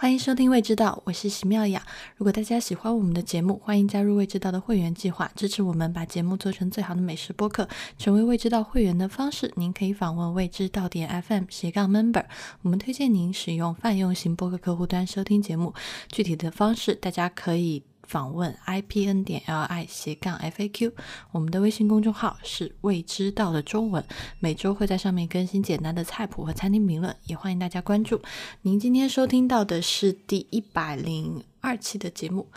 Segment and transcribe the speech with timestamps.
[0.00, 1.86] 欢迎收听《未知道》，我是徐妙雅。
[2.16, 7.68] 如果大家喜欢我们的节目，欢迎加入《未知道》的会员计划，支持我们把节目做成最好的美食播客。
[7.98, 12.24] 成为《未知道》会员的方式，您可以访问未知道点 FM 斜杠 Member。
[12.62, 15.74] 我们推荐您使用泛用型播客客户端收听节目。
[16.08, 17.82] 具体的方式，大家可以。
[18.10, 20.92] 访问 i p n 点 l i 斜杠 f a q，
[21.30, 24.04] 我们的微信公众号是未知道的中文，
[24.40, 28.20] 每周会在上面更新简单的菜谱和餐厅评论，也欢迎大家关注。
[28.62, 32.48] 您今天收听到的是第一百零二期的节目。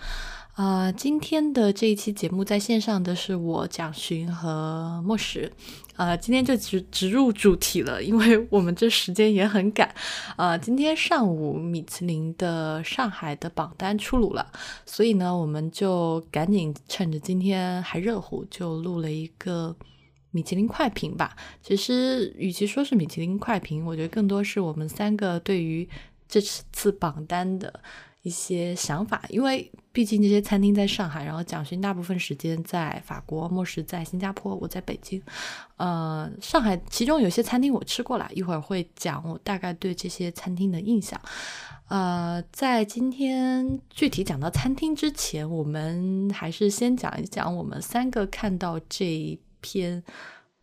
[0.53, 5.51] 啊，今天的这一期节目在线上的是我蒋勋和莫石，
[5.95, 9.91] 呃，今天就直直入主题了，因为我们这时间也很赶，
[10.37, 14.45] 呃，今天上午米其林的上海的榜单出炉了，
[14.85, 19.75] 所以呢，我们就赶紧趁着今天还热乎，就录了一个
[20.29, 21.35] 米其林快评吧。
[21.63, 25.89] 其实，与其说是米其林快评，我觉得更多是我们三个对于
[26.29, 27.81] 这次榜单的。
[28.23, 35.21] 一些想法，因为毕竟这些餐厅在上海，然后蒋勋大部分时间在法国，莫石在新加坡，我在北京。
[35.75, 41.19] 呃，上海其中有些餐厅我吃过了，一会儿会讲我大概对这些餐厅的印象。
[41.89, 50.01] 呃，在今天具体讲到餐厅之前，我们还是先讲一讲我们三个看到这一篇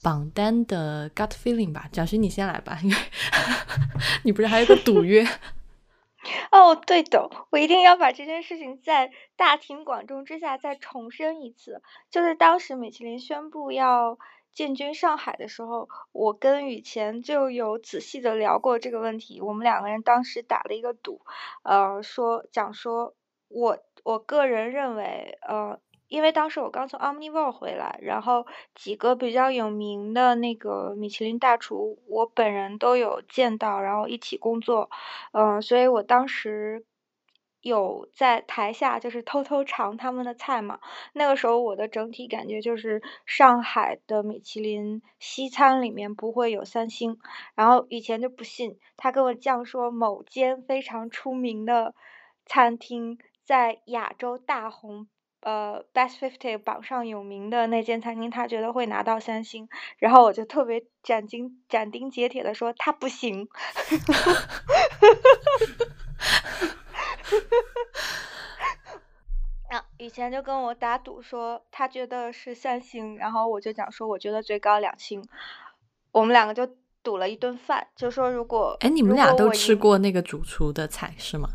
[0.01, 1.87] 榜单的 gut feeling 吧。
[1.93, 2.97] 蒋勋，你先来吧，因为
[4.25, 5.29] 你不是还有个赌约。
[6.51, 11.83] 哦，对的，我一定要把这件事情在大庭广众之下再重申一次。
[12.11, 14.19] 就是当时米其林宣布要
[14.53, 19.41] 进军上海的时候，我跟雨前就有仔细的聊过这个问题。
[19.41, 21.21] 我们两个人当时打了一个赌，
[21.63, 23.15] 呃，说讲说，
[23.49, 25.81] 我我个人认为，呃。
[26.11, 28.45] 因为当时我刚从 Omnivore 回来，然后
[28.75, 34.91] 几个比较有名的那个米其林大厨，我本人都有见到，然后一起工作，
[35.33, 36.85] 嗯，所以我当时
[37.61, 40.81] 有在台下就是偷偷尝他们的菜嘛。
[41.13, 47.19] 那个时候我的整体感觉就是上海的米其林西餐里面不会有三星，
[47.55, 51.95] 然后以前就不信，他跟我讲说某间非常出名的
[52.47, 55.07] 餐厅在亚洲大红。
[55.41, 59.69] 呃，Best Fifty 榜上有名的那间餐厅，他觉得会拿到三星，
[59.99, 63.49] 然后我就特别斩钉斩钉截铁的说他不行。
[69.71, 75.25] 啊，以前就跟我打赌说他觉得是三星，然后我就讲说我觉得最高两星，
[76.13, 76.69] 我们两个就
[77.03, 81.49] 赌了一顿饭，就说如果哎你们俩都吃过那个主厨的菜是吗？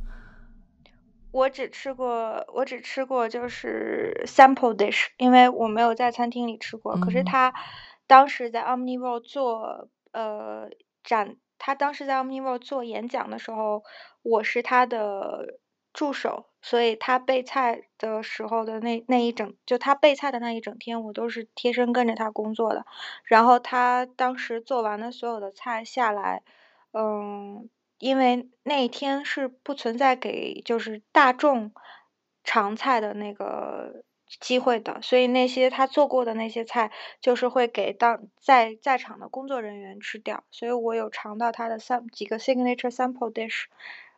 [1.36, 6.96] 我只吃过，我只吃过就是 sample dish，因为我没有在餐厅里吃过。
[6.96, 7.54] 可是他
[8.08, 10.70] 当时在 Omnivore 做呃
[11.04, 13.84] 展，他当时在 Omnivore 做演讲的时候，
[14.22, 15.60] 我是他的
[15.92, 22.86] 助手，所以他备菜的时候的那那一整，就他备菜的那一整天，我都是贴身跟着他工作的。
[23.26, 26.44] 然后他当时做完了所有的菜下来，
[26.94, 27.70] 嗯。
[27.98, 31.72] 因为那一天是不存在给就是大众
[32.44, 34.04] 尝菜的那个
[34.40, 36.92] 机会的，所以那些他做过的那些菜
[37.22, 40.44] 就是会给当在在场的工作人员吃掉。
[40.52, 43.66] 所以我有尝到他的三几个 signature sample dish，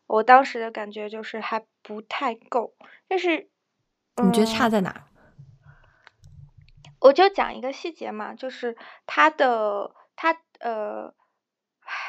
[0.08, 2.74] 我当时的感觉就是还不太够。
[3.08, 3.48] 但是
[4.24, 5.04] 你觉得差在哪？
[7.00, 11.14] 我就讲一个细节嘛，就是他的他呃。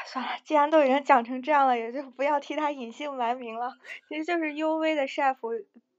[0.05, 3.73] 算了，既然都已经讲成这样了，也就不要替他隐姓埋名了。
[4.07, 5.37] 其实就是 U V 的 chef，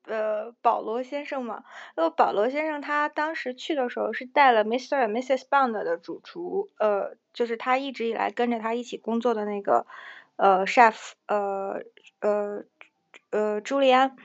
[0.05, 1.65] 呃，保罗先生嘛。
[1.97, 5.07] 那个保罗先生他当时去的时候是带了 Mr.
[5.07, 5.49] and Mrs.
[5.49, 9.87] Bond 的主厨，呃，就是他一直以来跟着他一起工作的那个
[10.37, 11.81] 呃 chef，呃
[12.21, 12.65] 呃
[13.31, 14.17] 呃朱利安。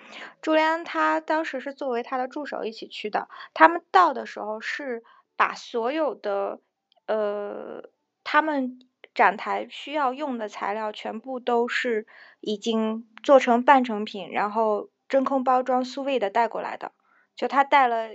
[0.41, 3.29] 朱利安他当时是作为他的助手一起去的。
[3.53, 5.03] 他们到的时候是
[5.35, 6.59] 把所有的
[7.05, 7.89] 呃
[8.23, 8.79] 他们。
[9.15, 12.05] 展台需要用的材料全部都是
[12.41, 16.91] 已经做成半成品，然后真空包装、速味的带过来的。
[17.35, 18.09] 就他带了，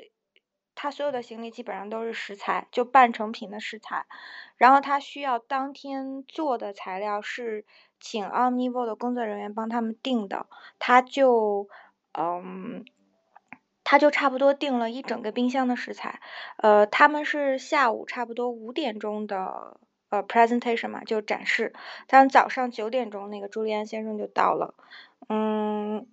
[0.75, 4.05] 他所有的行李基本上都是食材，就半成品的食材。
[4.57, 7.65] 然后他需要当天做的材料是
[7.99, 10.47] 请 Omnivore 的工作人员帮他们订的，
[10.79, 11.69] 他就
[12.13, 12.85] 嗯，
[13.85, 16.21] 他就差不多订了一整个冰箱的食材。
[16.59, 19.81] 呃，他们是下午差不多五点钟的。
[20.11, 21.73] 呃，presentation 嘛，就展示。
[22.07, 24.75] 当早上九点钟，那个朱利安先生就到了。
[25.29, 26.07] 嗯，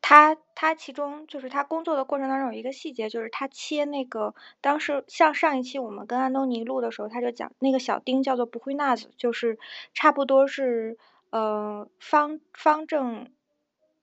[0.00, 9.58] 他他其中就是他工作的过程当中有一个细节，就是他切那个当时像上一期我们跟安东尼录的时候，他就讲那个小丁叫做不会纳子，就是
[9.92, 10.96] 差不多是
[11.30, 13.32] 呃方方正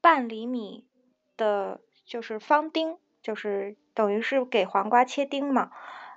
[0.01, 0.85] 半厘米
[1.37, 5.71] 的，就是方丁，就是等于是给黄瓜切丁嘛。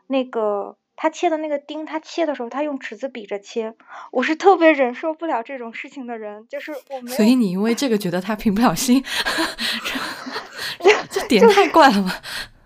[0.08, 3.74] 那个他切的那个丁，他切的时候他用尺子比着切，
[4.10, 7.10] 我是特别忍受不了这种事情的人，就是我没。
[7.12, 9.04] 所以你因为这个觉得他平不了心，
[10.80, 12.20] 这这点太怪了吧？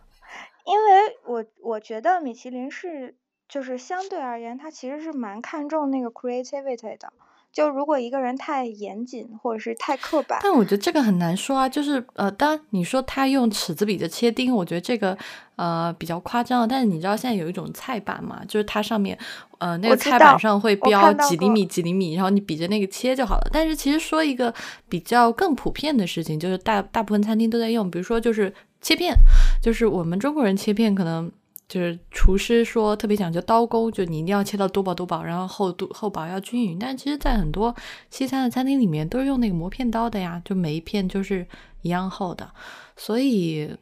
[0.64, 3.16] 因为我我觉得米其林是。
[3.52, 7.12] 就是相对而言，他其实是蛮看重那个 creativity 的。
[7.52, 11.68] 就如果一个人太严谨或者是太刻板，但我觉得这个很难说啊。
[11.68, 15.16] 就是呃，当你说他用尺子比着切丁，我觉得这个
[15.56, 16.68] 呃比较夸张。
[16.68, 19.18] 但是你知道现在有一种菜板嘛，就是它上面
[19.58, 23.48] 呃那个菜板上会标几厘米几厘米，然后你比着那个切就好了。
[23.52, 24.54] 但是其实说一个
[24.88, 29.14] 比较更普遍的事情，就是大大部分餐厅都在用，比如说就是切片，
[29.60, 31.30] 就是我们中国人切片可能。
[31.70, 36.76] 就是厨师说特别讲究刀工，就你一定要切到多薄多薄，然后厚度厚薄要均匀。
[36.76, 37.72] 但其实，在很多
[38.10, 41.46] 西餐的餐厅里面，都是用那个磨片刀的呀，就每一片就是
[41.82, 42.50] 一样厚的。
[42.96, 43.78] 所以，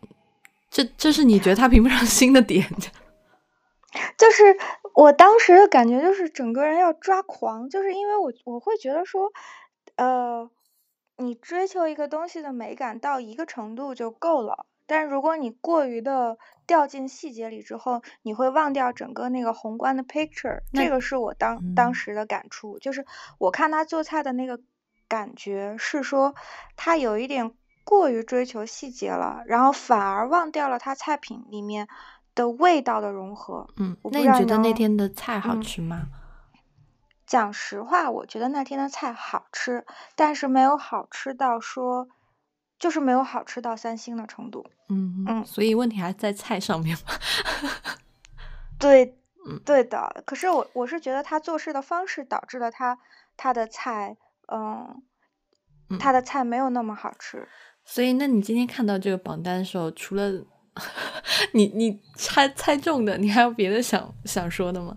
[0.70, 2.62] 这这是你觉得它评不上新的点？
[4.18, 4.54] 就是
[4.94, 9.32] 我当时的感觉，就是整个人要抓狂，就是因为我我会觉得说，
[9.96, 10.50] 呃，
[11.16, 14.66] 你追求一个东西的美感到一个程度就够了。
[14.88, 20.62] 但如果你过于的掉进细节里之后，你会忘掉整个那个宏观的 picture。
[20.72, 23.04] 这个是我当当时的感触，就是
[23.38, 24.58] 我看他做菜的那个
[25.06, 26.34] 感觉是说，
[26.74, 27.52] 他有一点
[27.84, 31.86] 过于追求细节了，然后反而忘掉了他菜品里面
[32.34, 33.68] 的味道的融合。
[33.76, 36.08] 嗯，那你觉得那天的菜好吃吗？
[37.26, 39.84] 讲实话，我觉得那天的菜好吃，
[40.16, 42.08] 但是没有好吃到说。
[42.78, 47.18] 就是没有好吃到三星的程度，嗯嗯，所以问题还在菜上面吧？
[48.78, 49.18] 对，
[49.64, 50.22] 对的。
[50.24, 52.96] 可是我我是觉得他做事的方式导致了他
[53.36, 54.16] 他的菜，
[54.52, 55.02] 嗯，
[55.98, 57.48] 他的菜没有那么好吃。
[57.84, 60.30] 所以，那你今天看到这个榜单的时候，除了
[61.54, 64.96] 你你猜猜中的，你还有别的想想说的吗？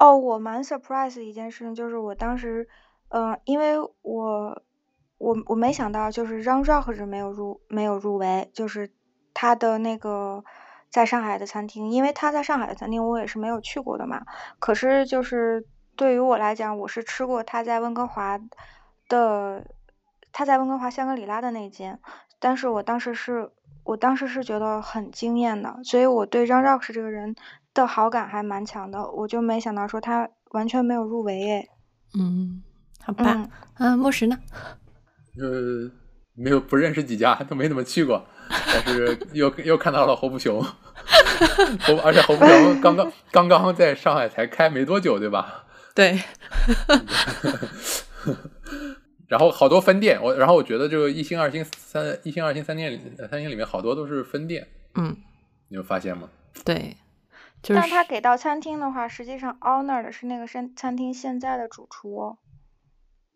[0.00, 2.68] 哦，我蛮 surprise 一件事情，就是我当时，
[3.10, 4.62] 嗯，因为我。
[5.20, 8.90] 我我没想到，就是让 Rock 是没有入没有入围，就是
[9.34, 10.42] 他的那个
[10.88, 14.22] 在上海的餐厅，因为他在上海的餐厅我也是没有去过的嘛。
[14.58, 18.40] 可是就是对于我来讲，我是吃过他在温哥华
[19.10, 19.66] 的，
[20.32, 22.00] 他在温哥华香格里拉的那间，
[22.38, 23.50] 但是我当时是
[23.84, 27.36] 我当时是觉得很惊艳的，所以我对让 Rock 这个人
[27.74, 29.10] 的好感还蛮强的。
[29.10, 31.68] 我就没想到说他完全没有入围诶。
[32.18, 32.62] 嗯，
[33.04, 34.38] 好吧，嗯，莫石呢？
[35.40, 35.90] 呃，
[36.34, 40.62] 没有不认识几家，都没怎么去过，但是又又看到了侯不雄，
[41.80, 45.64] 侯而且侯不雄刚刚刚刚在上海才开没多久，对吧？
[45.94, 46.20] 对。
[49.28, 53.00] 然后好多分店，我然后我觉得这个一星、二星、三一星、二星三店里，
[53.30, 54.66] 三星里面好多都是分店。
[54.96, 55.16] 嗯，
[55.68, 56.28] 你有发现吗？
[56.64, 56.96] 对。
[57.62, 62.16] 但他给到餐厅的话，实际上 honor 的是那个餐餐厅现在的主厨。
[62.16, 62.38] 哦。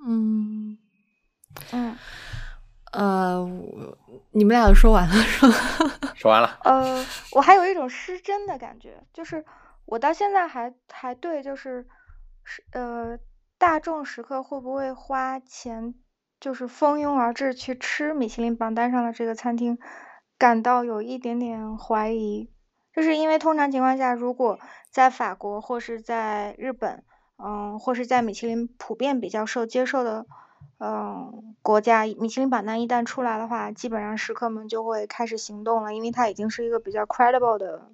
[0.05, 0.79] 嗯。
[1.73, 1.97] 嗯，
[2.93, 3.45] 呃，
[4.33, 5.55] 你们俩都说完了是吗？
[6.15, 6.59] 说完了。
[6.65, 9.45] 呃，我还有一种失真的感觉，就是
[9.85, 11.87] 我到现在还还对，就是
[12.45, 13.19] 是呃，
[13.59, 15.95] 大众食客会不会花钱，
[16.41, 19.79] 就是蜂拥而至去吃米其林榜单上的这个餐厅，
[20.39, 22.51] 感到有一点点怀疑。
[22.93, 24.59] 就是因为通常情况下，如果
[24.91, 27.03] 在法国或是在日本，
[27.45, 30.27] 嗯，或是在米其林普遍比较受接受的。
[30.79, 37.91] 嗯，国家米其林榜单一旦出来的话，基本上食客们就会开始行动了，因为它已经是一个比较 credible 的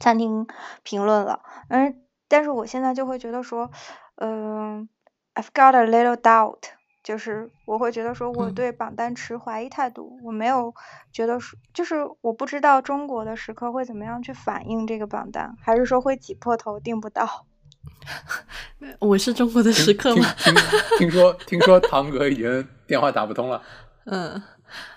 [0.00, 0.46] 餐厅
[0.82, 1.42] 评论了。
[1.68, 3.70] 嗯，但是我现在就会觉得说，
[4.16, 4.88] 嗯
[5.34, 6.62] ，I've got a little doubt，
[7.02, 10.74] 就是我会觉得说我对榜单持怀疑态度，我没有
[11.12, 17.46] 觉得说，就是我不知道中国的食客会怎么样去反映这个榜单，还是说会挤破头订不到。
[18.98, 20.24] 我是中国的食客吗？
[20.38, 20.54] 听
[20.98, 23.62] 听说听说堂哥已经电话打不通了。
[24.06, 24.40] 嗯，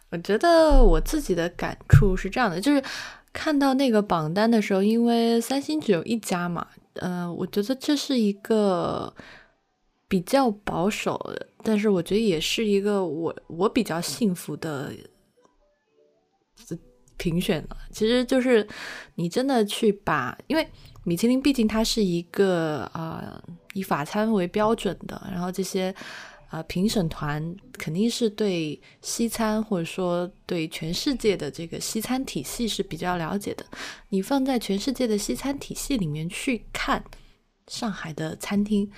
[0.10, 2.84] 我觉得我自己的感触是这样的，就是
[3.32, 9.14] 看到那个榜单的时候，因为三星只有一家嘛，嗯，我觉得这是一个
[10.08, 14.92] 比较保守的，但是我觉得也是一个我我比较幸福的
[17.18, 17.78] 评选了。
[17.92, 18.68] 其实就是
[19.16, 20.68] 你真的去把，因为。
[21.06, 23.42] 米其林毕竟它是一个啊
[23.74, 25.94] 以法餐为标准的，然后这些
[26.50, 33.66] 啊评审团肯定是对西餐或者说对全世界的这个西餐体系是比较了解的。
[34.10, 37.04] 你放在全世界的西餐体系里面去看
[37.68, 38.92] 上海的餐厅，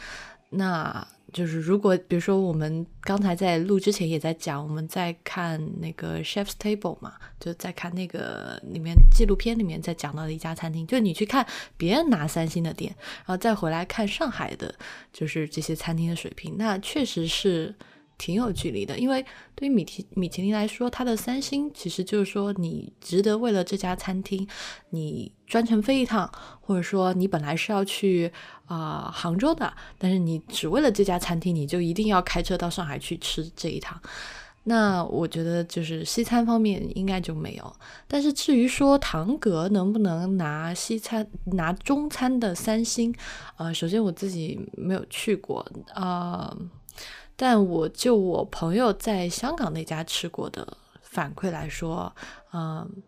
[0.50, 1.06] 那
[1.38, 11.46] 就是如果比如说我们刚才在录之前也在讲，我们在看那个 Chef's Table 嘛，就在看那个里面纪录片里面在讲到的一家餐厅，就你去看
[11.78, 14.74] 别人拿三星的店，然后再回来看上海的，
[15.14, 17.76] 就是这些餐厅的水平，那确实是。
[18.18, 24.48] 挺有距离的，因为对于米其米其林来说，它的三星其实就是说你值得为了这家餐厅，
[24.90, 26.28] 你专程飞一趟，
[26.60, 28.32] 或者说你本来是要去
[28.66, 34.02] 啊杭州的，但是你只为了这家餐厅，你就一定要开车到上海去吃这一趟。
[34.64, 37.76] 那我觉得就是西餐方面应该就没有，
[38.08, 43.14] 但是至于说唐格能不能拿西餐拿中餐的三星，
[43.58, 46.58] 呃，首先我自己没有去过，呃。
[47.38, 52.14] 但我就我朋友在香港那家吃过的反馈来说，
[52.52, 53.02] 嗯，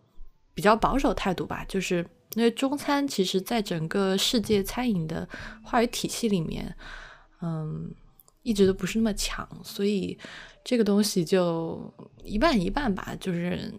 [0.53, 5.27] 比较保守态度吧，就是因为中餐其实在整个世界餐饮的
[5.61, 6.73] 话语体系里面，
[7.41, 7.93] 嗯，
[8.43, 10.17] 一直都不是那么强，所以
[10.63, 11.93] 这个东西就
[12.23, 13.73] 一半一半吧，就是。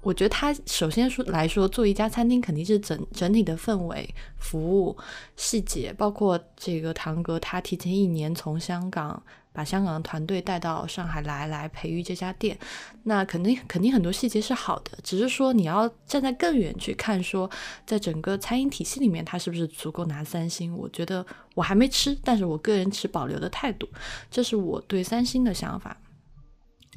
[0.00, 4.96] 我觉得他首先说来说，做一家餐厅肯定是整整体的氛围、服务
[5.36, 9.20] 细节，包括这个堂哥他提前一年从香港
[9.52, 12.56] 把香港的团队带到上海来，来培育这家店，
[13.02, 17.50] 那肯定肯定很多细节是好的，只是说你要站在更远去看，说
[17.84, 20.76] 在整个餐饮体系里面，它是不是足够拿三星？
[20.76, 23.88] 我觉得我还没吃，但是我个人持保留的态度，
[24.30, 25.96] 这是我对三星的想法。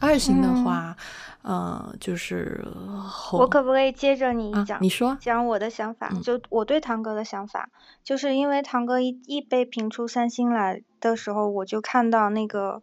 [0.01, 0.95] 二星的话，
[1.43, 2.65] 呃，就是
[3.33, 4.81] 我可不可以接着你讲？
[4.81, 7.69] 你说讲我的想法，就我对堂哥的想法，
[8.03, 12.81] 就是因为堂哥一一被评出三星来的时候，我就看到那个，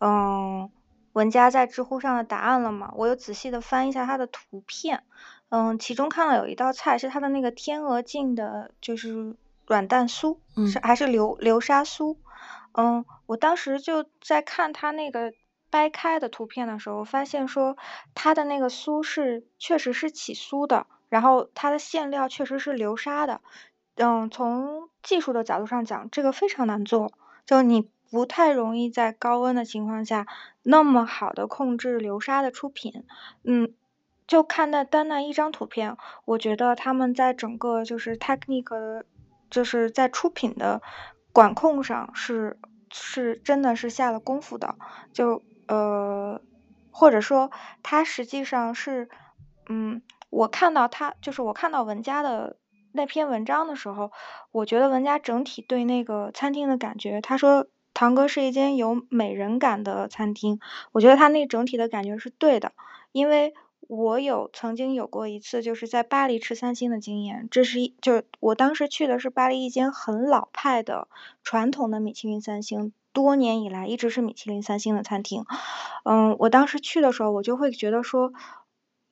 [0.00, 0.70] 嗯，
[1.14, 5.02] 文佳在知乎上的答案了嘛，我又仔细的翻一下他的图片，
[5.48, 9.34] 嗯，其中看到有一道菜是他的那个天鹅颈的，就是
[9.66, 10.36] 软蛋酥，
[10.70, 12.18] 是还是流流沙酥，
[12.72, 15.32] 嗯，我当时就在看他那个。
[15.70, 17.76] 掰开的图片的时候，发现说
[18.14, 23.40] 它的那个酥是确实是起酥的，然后它的馅料确实是流沙的。
[23.96, 27.12] 嗯，从技术的角度上讲，这个非常难做，
[27.44, 30.26] 就你不太容易在高温的情况下
[30.62, 33.04] 那么好的控制流沙的出品。
[33.42, 33.74] 嗯，
[34.26, 39.02] 就看那单那一张图片，我觉得他们在整个就是 technique，
[39.50, 40.80] 就是在出品的
[41.32, 42.58] 管控上是
[42.92, 44.76] 是真的是下了功夫的，
[45.12, 45.42] 就。
[45.68, 46.40] 呃，
[46.90, 47.50] 或者说，
[47.82, 49.08] 他实际上是，
[49.68, 52.56] 嗯，我看到他，就是我看到文佳的
[52.92, 54.10] 那篇文章的时候，
[54.50, 60.58] 我觉得文佳整体对那个餐厅的感觉，他说堂哥是一间有美人感的餐厅，
[60.92, 62.72] 我觉得他那整体的感觉是对的，
[63.12, 71.08] 因为我有曾经有过一次就是在巴黎吃三星的经验，这是一，就是我当时去的是巴黎一间很老派的
[71.42, 72.92] 传统的米其林三星。
[73.18, 75.44] 多年以来一直是米其林三星的餐厅，
[76.04, 78.32] 嗯，我当时去的时候，我就会觉得说，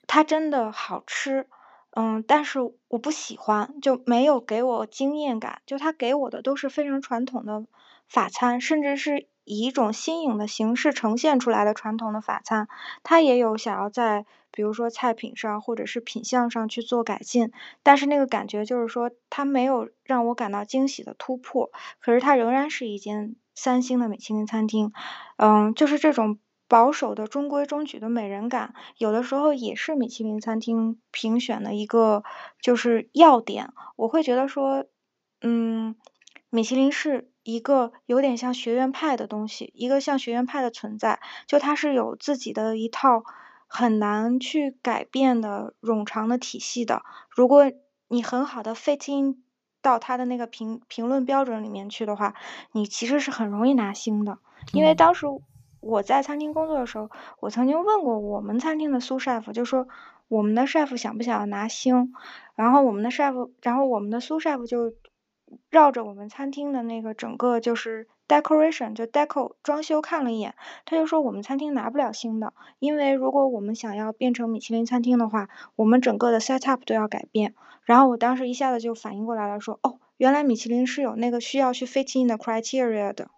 [0.07, 1.49] 它真的好吃，
[1.91, 7.65] 嗯，但是我不喜欢，就没有给我惊艳感，就它给我的都是非常传统的
[8.09, 12.69] 法餐，甚至是以一种新颖的形式呈现出来的传统的法餐，
[13.03, 17.51] 它也有想要在比如说菜品上或者是品相上去做改进，
[17.83, 23.35] 但是那个感觉就是说，它没有让我感到惊喜的突破，可是它仍然是一间。
[23.57, 24.93] 三星的米其林餐厅，
[25.39, 32.23] 嗯，就是这种保守的中规中矩的美人感，有的时候也是米其林餐厅评选的一个
[32.61, 33.73] 就是要点。
[33.97, 34.85] 我会觉得说，
[35.41, 35.97] 嗯，
[36.51, 43.25] 米其林是一个有点像学院派的东西，一个像学院派的存在，就它是有自己的一套
[43.67, 47.03] 很难去改变的冗长的体系的。
[47.31, 47.73] 如果
[48.09, 49.46] 你很好的 fit in。
[49.87, 52.35] 到他的那个评评论标准里面去的话，
[52.73, 54.39] 你其实是很容易拿星的。
[54.73, 55.27] 因为当时
[55.79, 59.87] 我在餐厅工作的时候，我曾经问过我们餐厅的苏 chef，就说
[60.27, 62.13] 我们的 chef 想不想要拿星，
[62.57, 64.93] 然后我们的 chef，然后我们的苏 chef 就
[65.77, 70.55] 绕着我们餐厅的那个整个就是 decoration 就 deco 装修看了一眼，
[70.87, 77.55] 他就说我们餐厅拿不了新的，因为如果我们想要变成米其林餐厅的话，我们整个的 set up 都要改变。
[77.85, 83.29] 然后我当时一下子就反应过来了，说哦，原来米其林是有那个需要去 fit in 的 criteria 的。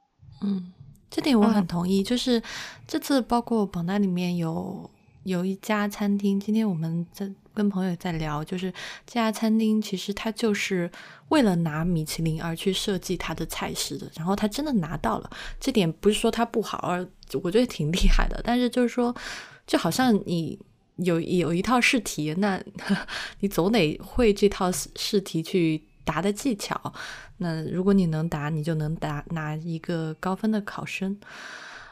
[0.41, 0.73] 嗯，
[1.11, 2.05] 这点我很同意。
[2.05, 2.41] 就是
[2.87, 4.89] 这次包括榜单里面有
[5.25, 8.73] 有一家餐厅，今天我们在跟朋友在聊，就是
[9.07, 10.91] 这家餐厅其实它就是
[11.29, 15.31] 为了拿米其林而去设计它的菜式的，然后他真的拿到了。
[15.61, 17.07] 这点不是说它不好，而
[17.43, 18.41] 我觉得挺厉害的。
[18.45, 19.15] 但是就是说，
[19.67, 20.59] 就好像你。
[20.99, 22.61] 有有一套试题，那
[23.39, 26.93] 你总得会这套试题去答的技巧。
[27.37, 31.17] 那如果你能答，你就能答拿一个高分的考生。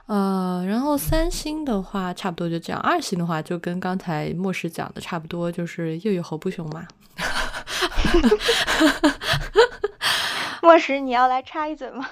[0.07, 2.81] 呃，然后三星的话，差不多就这样。
[2.81, 6.87] 二星的话，就跟刚才莫石讲的差不多，就是又有侯不雄嘛。
[10.63, 12.09] 莫石，你要来插一嘴吗？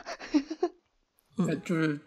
[1.39, 2.01] 嗯，就是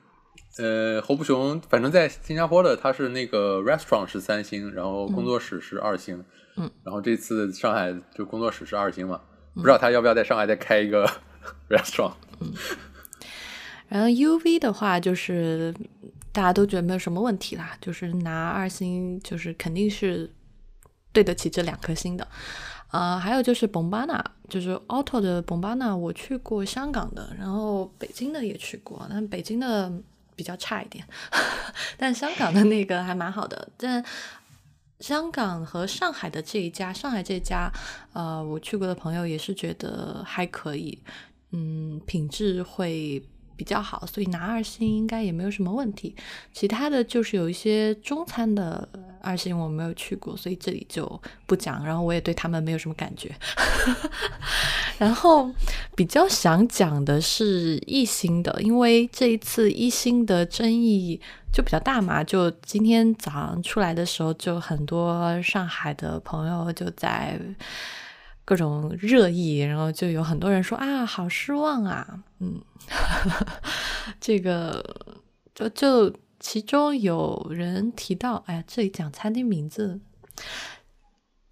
[0.57, 6.25] 呃，侯不雄，反正在新加坡的他是那个 restaurant 是三星，然后工作室是二星。
[6.57, 9.21] 嗯，然后这次上海就工作室是二星嘛，
[9.55, 11.09] 不知道他要不要在上海再开一个
[11.69, 12.13] restaurant。
[12.41, 12.51] 嗯。
[13.89, 15.73] 然后 U V 的话，就是
[16.33, 20.29] 大家都觉得没有什么问题啦，就是拿二星，就是肯定是
[21.13, 22.27] 对得起这两颗星的。
[22.91, 29.91] 呃，还有就是 Bombana，就是 Auto 的 Bombana，我去过香港的，然后北京的也去过，但北京的
[30.35, 31.05] 比较差一点，
[31.97, 33.69] 但香港的那个还蛮好的。
[33.77, 34.03] 但
[34.99, 37.71] 香港和上海的这一家，上海这家，
[38.13, 41.01] 呃，我去过的朋友也是觉得还可以，
[41.51, 43.23] 嗯，品质会。
[43.57, 46.15] 比较好，所以拿二星应该也没有什么问题。
[46.53, 48.87] 其他的就是有一些中餐的
[49.19, 51.83] 二星我没有去过，所以这里就不讲。
[51.83, 53.35] 然后我也对他们没有什么感觉。
[54.99, 55.51] 然后
[55.95, 61.19] 比较想讲的是一星的，因为这一次一星的争议
[61.51, 62.23] 就比较大嘛。
[62.23, 67.39] 就今天早上出来的时候，就很多上海的朋友就在。
[68.47, 72.61] 各种热议，然后就有很多人说啊，好失望啊，嗯，
[74.21, 74.81] 这个
[75.53, 79.99] 就就其中有人提到，哎呀，这里讲餐厅名字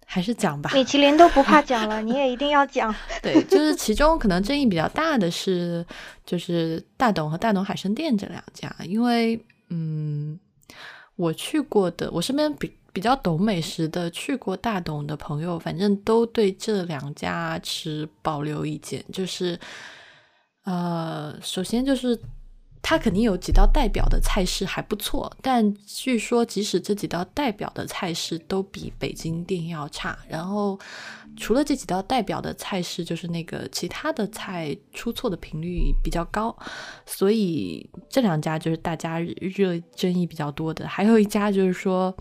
[0.06, 2.94] 还是讲吧，米其林都不怕讲了，你也一定要讲。
[3.22, 5.84] 对，就是其中可能争议比较大的是，
[6.24, 9.38] 就是大董和大董海参店这两家，因为
[9.68, 10.40] 嗯，
[11.16, 12.72] 我去过的，我身边比。
[12.96, 19.04] 比较懂美食的，去过大董的朋友，反正都对这两家持保留意见。
[19.12, 19.60] 就是，
[20.64, 22.18] 呃，首先就是
[22.80, 30.18] 它肯定有几道代表的菜式还不错，但据说即使这几道代表的菜式都比北京店要差。
[30.26, 30.78] 然后
[31.36, 36.56] 除了这几道代表的菜式，就是那个其他的菜出错的频率比较高，
[37.04, 40.88] 所以这两家就是大家热争议比较多的。
[40.88, 42.16] 还有一家就是说。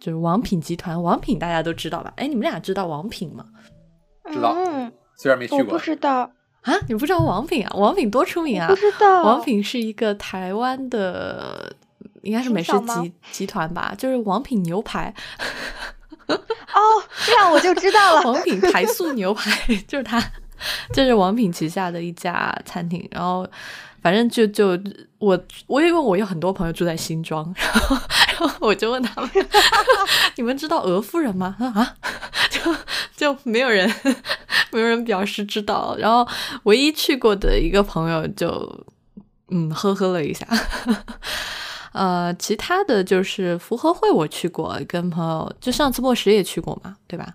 [0.00, 2.12] 就是王品集团，王品大家都知道吧？
[2.16, 3.44] 哎，你们俩知道王品吗？
[4.32, 4.56] 知道，
[5.16, 5.58] 虽然没去过。
[5.58, 6.30] 我不知道
[6.62, 7.72] 啊，你不知道王品啊？
[7.76, 8.66] 王品多出名啊！
[8.68, 9.22] 不知道。
[9.22, 11.74] 王品是一个台湾的，
[12.22, 13.94] 应该是美食集集团吧？
[13.98, 15.14] 就是王品牛排。
[16.26, 16.80] 哦，
[17.26, 18.22] 这样我就知道了。
[18.22, 20.20] 王品台塑牛排就是他，
[20.92, 23.46] 这是王品旗下的一家餐厅，然后。
[24.02, 24.74] 反正就就
[25.20, 27.96] 我我因为我有很多朋友住在新庄，然后
[28.38, 29.30] 然后我就问他们，
[30.36, 31.54] 你们知道俄夫人吗？
[31.60, 31.94] 啊，
[32.50, 32.74] 就
[33.14, 33.88] 就没有人
[34.72, 35.94] 没有人表示知道。
[35.98, 36.26] 然后
[36.64, 38.86] 唯一去过的一个朋友就
[39.50, 40.46] 嗯呵呵了一下。
[41.92, 47.34] 呃，其他的就是福和会我去过，跟朋友就上次莫石也去过嘛，对吧？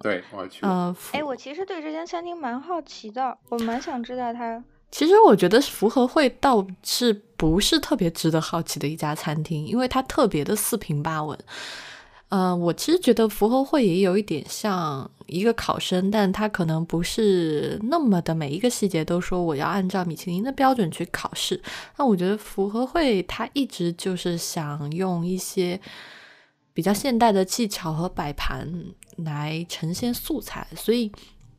[0.00, 0.64] 对，我去。
[0.64, 4.62] 呃，哎，我其实对这间餐厅蛮好奇的，我蛮想知道它。
[4.92, 11.36] 其实我觉得福和会倒是不是特别值得好奇的一家餐厅，因为它特别的四平八稳。
[12.28, 21.60] 嗯，我其实觉得福和会也有一点像一个考生，但他可能不是那么的每一个细节都说我要按照米其林的标准去考试。
[21.96, 25.80] 那我觉得福和会他一直就是想用一些
[26.72, 28.70] 比较现代的技巧和摆盘
[29.16, 31.10] 来呈现素材，所以。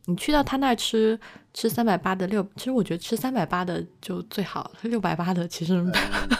[0.06, 1.18] 你去到他那吃
[1.54, 5.82] 吃三百八的六，其实我觉得吃三百八的就最好，六百八的其实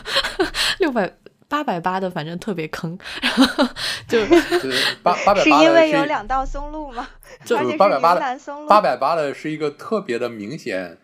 [0.80, 1.10] 六百
[1.48, 3.64] 八百八的反正特别坑，然后
[4.06, 4.18] 就
[5.02, 7.08] 八八百八是因为有两道松露吗？
[7.44, 10.98] 就八百八的八百八的是一个特别的明显，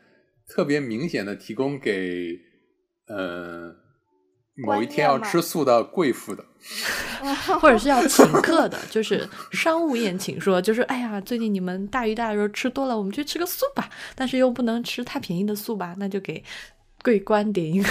[0.49, 2.37] 特别明显的提供给
[3.09, 3.77] 嗯。
[4.57, 6.45] 某一天要吃素的贵妇的，
[7.61, 16.43] 或者是要请客的，就是商务宴请，说就是哎呀，最近你们大鱼大肉吃多了，我们去吃个素吧，但是又不能吃太便宜的素吧，那就给
[17.03, 17.89] 贵官点一个，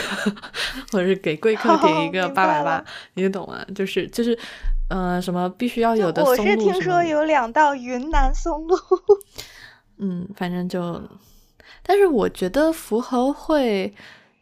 [0.92, 2.84] 或者是给贵客点一个 八百八，
[3.16, 3.66] 你懂吗？
[3.74, 4.38] 就是就是，
[4.90, 6.42] 呃，什么必须要有的松露。
[6.44, 8.78] 我是听说有两道云南松露。
[9.98, 11.02] 嗯，反正就，
[11.82, 13.96] 但是我觉得福和会。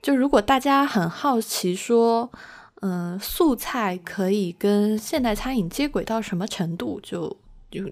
[0.08, 2.32] 就如果大家很好奇，说，
[2.80, 7.28] 嗯，素菜可以跟现代餐饮接轨到什么程度，就
[7.70, 7.84] 就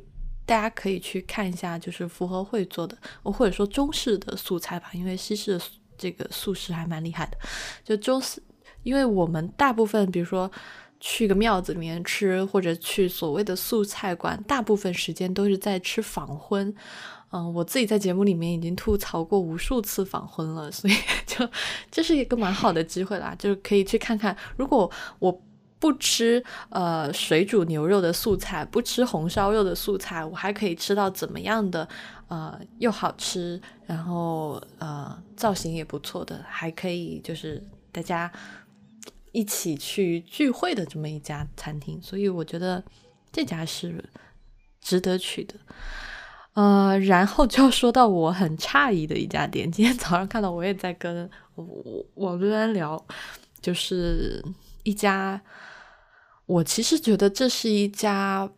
[0.46, 5.66] 大家可以去看一下，就是福和会做的，或者说中式的素菜吧，因为西式的
[5.98, 7.38] 这个素食还蛮厉害的。
[7.84, 8.42] 就中式，
[8.84, 10.50] 因为我们大部分，比如说
[11.02, 16.74] 去个庙子里面吃，或者去所谓的素菜馆，大部分时间都是在吃仿荤。
[17.32, 20.94] 嗯，我自己在节目里面已经吐槽过无数次仿荤了，所以
[21.26, 21.48] 就
[21.92, 25.42] 这是一个蛮好的机会啦，就是可以去看看，如果我
[25.80, 31.88] 不吃呃水煮牛肉的素菜，不吃红烧肉的素菜，我还可以吃到怎么样的
[32.28, 38.32] 呃又好吃，然后呃造型也不错的，还可以就是大家。
[39.32, 42.82] 一起去聚会的这么一家餐厅，所以我觉得
[43.34, 44.02] 这家是
[44.80, 45.56] 值得去的。
[46.56, 51.30] 呃，然后就要说到我很诧异的一家店，今天早上看到我也在跟
[52.16, 53.06] 网络人聊，
[53.62, 54.44] 就是
[54.84, 55.42] 一家
[56.46, 58.50] 我其实觉得这是一家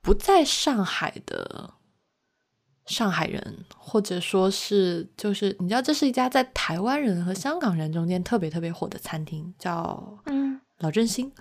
[0.00, 1.74] 不在上海的。
[2.86, 11.32] 上海人，或者说是就是你知道，这是一家在台湾人和香港人中间特别特别火的餐厅，叫嗯老振兴。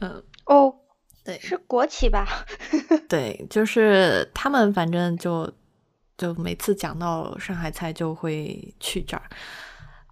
[0.00, 0.74] 嗯 哦，
[1.30, 2.26] 对，是国企吧？
[3.08, 5.48] 对，就是他们，反正就
[6.18, 9.22] 就每次讲到上海菜就会去这儿，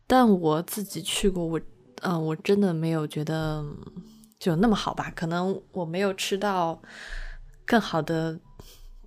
[0.06, 1.60] 但我自己去过，我
[2.02, 3.64] 嗯，我真的没有觉得
[4.38, 5.12] 就那么好吧？
[5.16, 6.80] 可能我没有吃到
[7.66, 8.38] 更好的。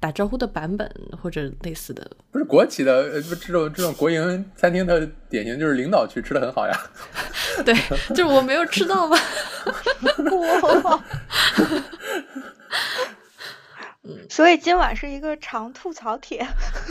[0.02, 6.76] 打招呼的版本或者类似的，不是国企的，不这种这种国营餐厅的典型就是领导去吃的很好呀。
[7.64, 7.74] 对，
[8.10, 9.16] 就是我没有吃到嘛？
[10.84, 11.04] 哇！
[14.28, 16.46] 所以今晚是一个长吐槽帖。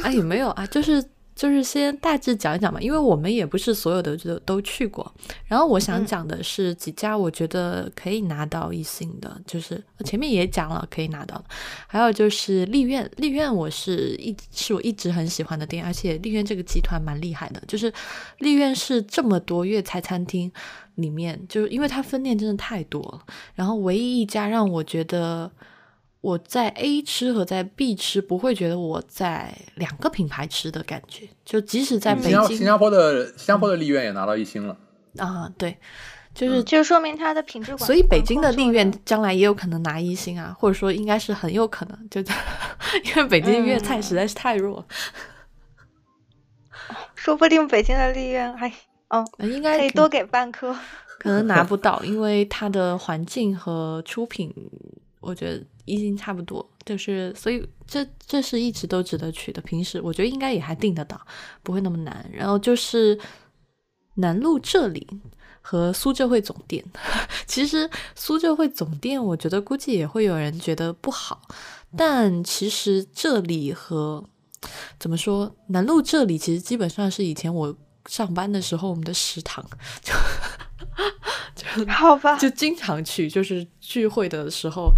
[0.05, 1.05] 哎，也没有啊，就是。
[1.41, 5.11] 就是先大致讲一讲嘛，因为我们也不是所有的都都去过。
[5.47, 11.43] 然后我想讲的是几家我觉得可以拿到一星的，就是前面也讲了可以拿到。
[11.87, 17.91] 还有就是丽苑，丽苑我是一是我一直很喜欢的店，而且丽苑这个集团蛮厉害的，就是
[18.41, 20.53] 丽苑是这么多粤菜餐厅
[20.97, 23.23] 里面，就是因为它分店真的太多了，
[23.55, 25.51] 然后唯一一家让我觉得。
[26.21, 31.27] 我在 A 吃和在 B 吃，不会觉得我在两个品牌吃的感觉。
[31.45, 34.77] 就即使在北京，新加坡的新加坡的丽苑也拿到一星了
[35.17, 35.79] 啊，对，
[36.35, 37.75] 就是就说明它的品质。
[37.79, 42.21] 所以北京的丽苑将来也有可能拿一星啊，或者说应该是很有可能，就
[43.05, 44.87] 因为北京粤菜实在是太弱。
[47.15, 48.71] 说不定北京的丽苑还
[49.09, 50.77] 哦，应该可以多给半颗。
[51.19, 54.55] 可能拿不到，因为它的环境和出品，
[55.21, 55.65] 我觉得。
[55.85, 59.61] 一星差不多，就是所以这这是一直都值得去的。
[59.63, 61.21] 平时我觉得应该也还定得到，
[61.63, 62.29] 不会那么难。
[62.33, 63.19] 然后就是
[64.15, 65.07] 南路这里
[65.61, 66.85] 和苏浙汇总店，
[67.47, 71.43] 其实苏浙汇总店我觉得估计也会有人觉得不好，
[71.97, 74.25] 但其实这里和
[74.99, 79.65] 怎么说，南路这里其实基本上是以前我上班的时候我们的食堂。
[80.03, 80.13] 就
[81.55, 84.91] 就好吧，就经常去，就是聚会的时候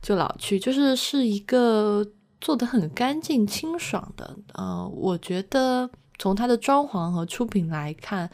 [0.00, 2.06] 就老去，就是是一个
[2.40, 4.36] 做的很干净清爽的。
[4.54, 8.30] 呃，我觉得从它的装潢和出品来看，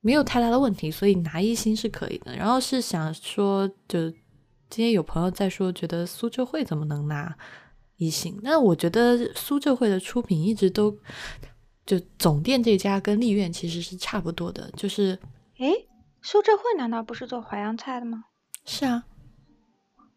[0.00, 2.34] 没有太大的问题，所以拿一星是可以的。
[2.36, 4.10] 然后是想说，就
[4.70, 7.36] 今天有朋友在说，觉得苏浙汇怎么能拿
[7.96, 8.38] 一星？
[8.42, 10.96] 那我觉得苏浙汇的出品一直都
[11.84, 15.18] 就总店这家跟丽苑其实是差不多的，就是
[15.58, 15.88] 诶。
[16.22, 18.24] 苏浙汇难道不是做淮扬菜的吗？
[18.64, 19.04] 是啊。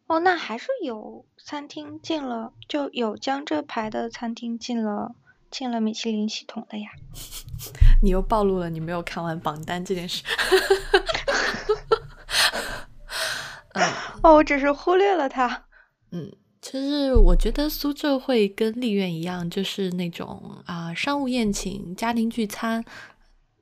[0.09, 5.13] 哦，那还是有餐厅进了，就有江浙牌的餐厅进了
[5.51, 6.89] 进了米其林系统的呀。
[8.01, 10.23] 你又暴露了你没有看完榜单这件事。
[14.23, 15.65] 哦，我只是忽略了它。
[16.11, 22.83] 嗯，其实我觉得苏浙会跟丽苑一样，就是那种啊商务宴请、家庭聚餐，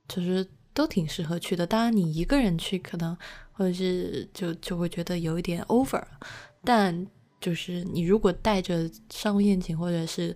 [0.08, 0.50] 就是。
[0.78, 3.18] 都挺适合去的，当然你一个人去可能
[3.52, 6.04] 或者是就就会觉得有一点 over，
[6.64, 7.08] 但
[7.42, 10.36] 就是你如果带着商务宴请或者是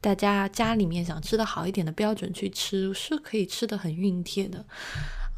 [0.00, 4.64] 大家家里面想吃的好一点的标准去吃，是可以吃的很熨帖的。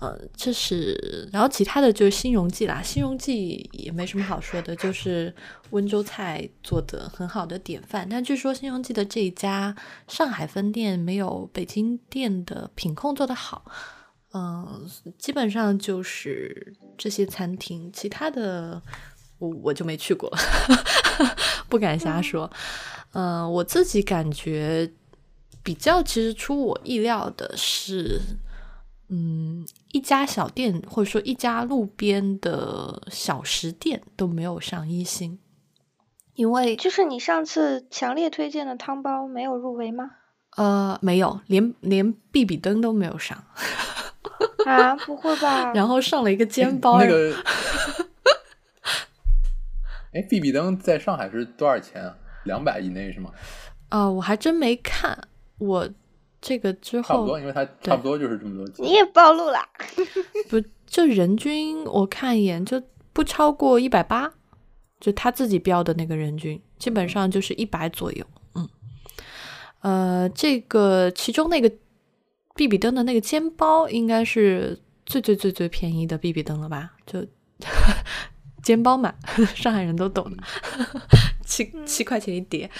[0.01, 5.35] 呃，这是然后其他的就是新荣记啦，新荣记也没什么好说的，就是
[5.73, 8.09] 温州菜做的很好的典范。
[8.09, 9.77] 但据说新荣记的这一家
[10.09, 13.71] 上海分店没有北京店的品控做的好。
[14.33, 14.89] 嗯，
[15.19, 18.81] 基本上就是这些餐厅，其他的
[19.39, 20.31] 我我就没去过，
[21.69, 22.51] 不敢瞎说。
[23.13, 24.93] 嗯，我自己感觉
[25.65, 28.21] 比较其实出我意料的是，
[29.09, 35.41] 嗯，一家小店或者说一家路边的小食店都没有上一星，
[36.35, 40.13] 因为就是你上次强烈推荐的汤包没有入围吗？
[40.57, 43.45] 呃，没有，连连比比登都没有上。
[44.67, 45.73] 啊，不会吧？
[45.73, 46.99] 然后上了一个肩包。
[46.99, 47.35] 那个，
[50.13, 52.17] 哎，B B 灯在上海是多少钱啊？
[52.45, 53.31] 两百以内是吗？
[53.89, 55.29] 啊，我还真没看。
[55.59, 55.89] 我
[56.41, 58.85] 这个之后差不多，因为它差不多就是这么多钱。
[58.85, 59.59] 你也暴露了。
[60.49, 64.33] 不，就人均我看一眼就不超过一百八，
[64.99, 68.25] 就他自己标的那个人均，基本上就是一百左右。
[68.55, 68.69] 嗯，
[69.81, 71.71] 呃，这个其中那个
[72.61, 76.91] B B 灯的那个煎包应该是最最最最便宜的 B B 灯了吧？
[77.07, 77.27] 就
[78.63, 79.15] 煎包嘛，
[79.57, 80.43] 上海人都懂的，
[81.47, 82.71] 七七块钱一碟。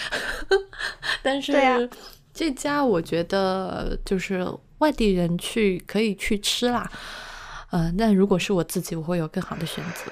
[1.23, 1.89] 但是
[2.31, 6.87] 这家我觉得就是外地人去可以去吃啦。
[7.71, 10.11] 嗯，但如果是我自己，我会有更好的选择。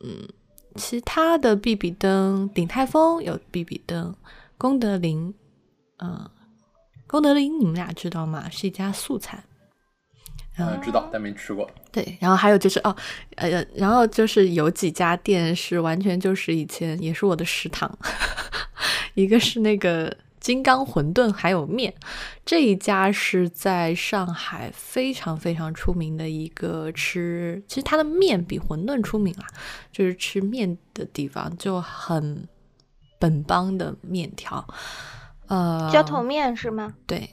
[0.00, 0.28] 嗯，
[0.74, 4.14] 其他的 B B 灯，鼎泰丰有 B B 灯，
[4.58, 5.32] 功德林，
[5.96, 6.30] 嗯，
[7.08, 8.48] 功德林你们俩知道吗？
[8.48, 9.42] 是一家素菜。
[10.58, 11.68] 嗯，知道，但没吃过。
[11.90, 12.94] 对，然后还有就是哦，
[13.36, 17.98] 呃，然后就是有几家店是完全就是以前也是我的食堂，
[19.14, 20.16] 一个是那个。
[20.40, 21.92] 金刚馄饨还有面，
[22.46, 29.46] 这一家是在上海非常非常出名的一个吃，其实它的面比馄饨出名啊，
[29.92, 32.46] 就是吃面的地方就很
[33.18, 34.64] 本帮的面条，
[35.48, 36.94] 呃，浇头面是吗？
[37.06, 37.28] 对，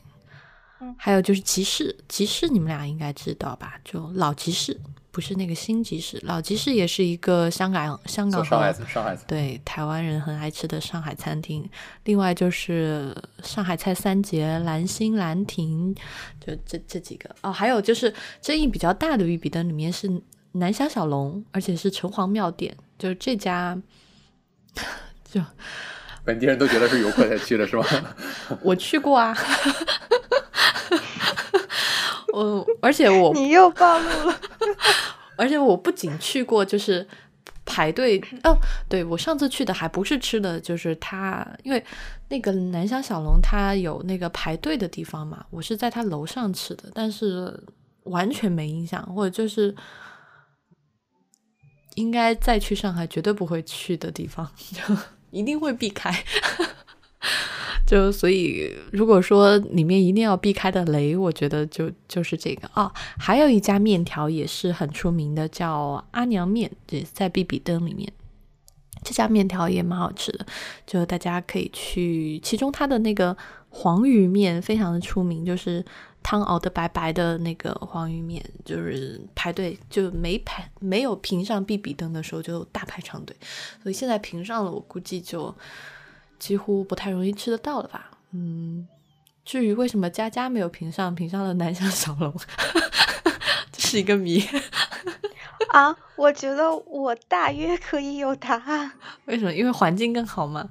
[0.98, 3.76] 还有就是集市，集市你们俩应该知道吧？
[3.84, 4.80] 就老集市。
[5.12, 11.66] 不是那个新集市，老集市也是一个香港香港上海上海对台湾人很爱吃的上海餐厅。
[12.04, 15.96] 另外就是上海菜三杰、兰心、兰亭，
[16.46, 17.50] 就这这几个哦。
[17.50, 23.82] 还有就是争议比较大的玉笔灯里面是南香小龙，而且是城隍庙店，就是这家
[25.24, 25.42] 就
[26.26, 27.86] 本地人都觉得是游客才去的是吗？
[28.62, 29.38] 我去过啊。
[32.34, 34.42] 我而且我你又暴露了，
[35.38, 37.08] 而且我不仅去过，就是
[37.64, 38.58] 排队哦。
[38.90, 41.82] 对我上次去的还不是吃的，就是他，因为
[42.28, 47.58] 那个南翔小龙它有那个排队的地方嘛，我是在他楼上吃的，但是
[48.04, 49.74] 完全没印象，或者就是
[51.94, 54.82] 应该再去上海绝对不会去的地方，就
[55.36, 56.12] 一定会避开。
[57.86, 62.92] 就所以，如果说里面一定要避开的雷，我觉得就就是这个哦。
[63.20, 68.12] 还有一家面条也是很出名的，叫阿娘面，也在比比登里面。
[69.04, 70.46] 这家面条也蛮好吃的，
[70.88, 72.40] 就大家可以去。
[72.40, 73.38] 其中它的那个
[73.70, 75.86] 黄鱼面非常的出名，就是
[76.26, 83.36] 汤熬的白白的那个黄鱼面，就是排队就没排没有评上比比登的时候就大排长队，
[83.84, 85.56] 所以现在评上了，我估计就。
[86.38, 88.12] 几乎不太容易吃得到了吧？
[88.32, 88.86] 嗯，
[89.46, 92.32] 至于为什么佳佳没有评上，评上了南翔小龙，
[93.72, 94.44] 这是一个谜
[95.72, 95.96] 啊！
[96.18, 98.92] 我觉得我大约可以有答案。
[99.26, 99.54] 为什么？
[99.54, 100.68] 因为环境更好吗？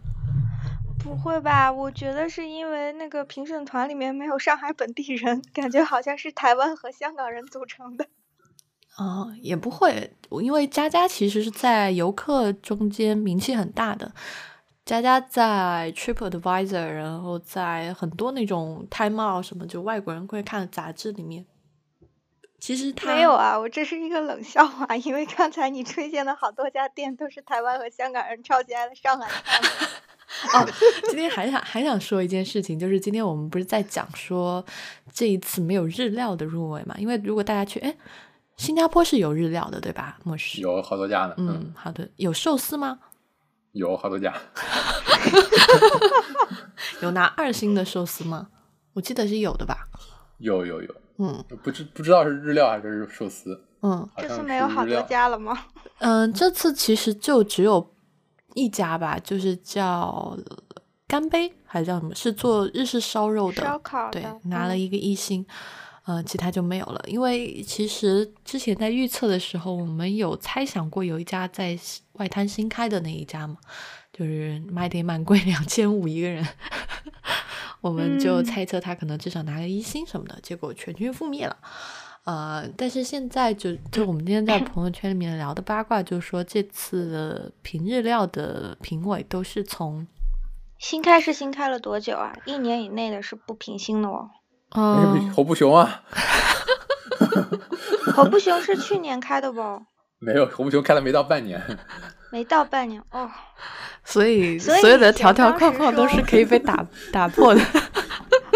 [1.04, 1.70] 不会吧？
[1.70, 8.06] 我觉得是因为那个评审团里面没有上海本地人，感觉好像是台湾和香港人组成的。
[8.96, 14.12] 哦，也不会，因为佳佳其实是在游客中间名气很大的。
[14.86, 21.44] 佳佳在 TripAdvisor，然后在很多那种 Time Out 什么，就外国人会看的杂志里面，
[22.58, 29.60] 其实他没有啊，我这是一个冷笑话，因为刚才你推荐的好多家店都是台湾和香港人超级爱的上海菜。
[30.52, 30.66] 哦，
[31.08, 34.64] 今天还想还想说一件事情，就是今天我们不是在讲说
[35.12, 36.94] 这一次没有日料的入围嘛？
[36.98, 37.96] 因为如果大家去，哎，
[38.56, 40.18] 新加坡是有日料的，对吧？
[40.24, 41.34] 莫氏有好多家呢。
[41.38, 42.98] 嗯，好的，有寿司吗？
[43.72, 44.32] 有好多家
[47.02, 48.48] 有拿二星的寿司吗？
[48.92, 49.88] 我记得是有的吧。
[50.38, 53.60] 有有有，嗯，不知不知道是日料还是寿司。
[53.82, 55.58] 嗯，这次没有好多家了吗？
[55.98, 57.93] 嗯，这次其实就只有
[58.54, 60.36] 一家吧，就是叫
[61.06, 62.14] 干杯还是叫什么？
[62.14, 65.44] 是做日式烧肉的，烧烤对，拿了一个一星。
[66.06, 71.78] 呃，其他就没有了，因为其实之前在预测的时候，我们有猜想过有一家在
[72.12, 73.56] 外滩新开的那一家嘛，
[74.12, 76.46] 就是卖点蛮贵，两千五一个人，
[77.80, 81.56] 我们就猜测他可能至少拿个一星什么的，结果全军覆灭了。
[82.24, 90.06] 呃，但是现在就就我们今天在朋友圈里面聊的八卦，就是说这次的评日料的评委都是从
[90.78, 92.32] 新开是新开了多久啊？
[92.46, 94.30] 一年以内的是不评星的哦。
[94.70, 96.02] 哦，侯不雄啊，
[98.14, 99.60] 侯不雄是去年开的不？
[100.18, 101.60] 没有，侯不雄开了没到半年，
[102.32, 103.30] 没到半年哦。
[104.02, 107.60] 所以所有的条条框框都是可以被打 打破的。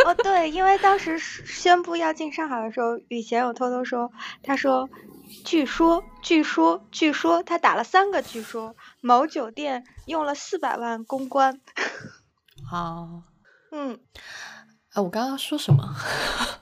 [0.09, 4.11] 哦，对，因为当时宣布要进上海的时候，雨贤有偷偷说，
[4.43, 4.89] 他说，
[5.45, 11.61] 据说，据说，据说，他打了三个据说，某酒店用了四百万公关。
[12.71, 13.21] 好，
[13.71, 14.01] 嗯，
[14.95, 15.95] 啊，我刚刚说什么？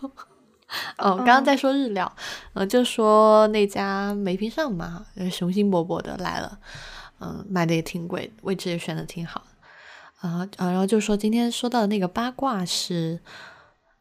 [0.98, 2.16] 哦，刚刚在说日料，
[2.54, 6.59] 呃，就说那家没评上嘛，雄心勃勃的来了，
[7.20, 9.44] 嗯，卖的也挺贵，位置也选的挺好。
[10.26, 13.20] 啊啊，然后就说今天说到的那个八卦是，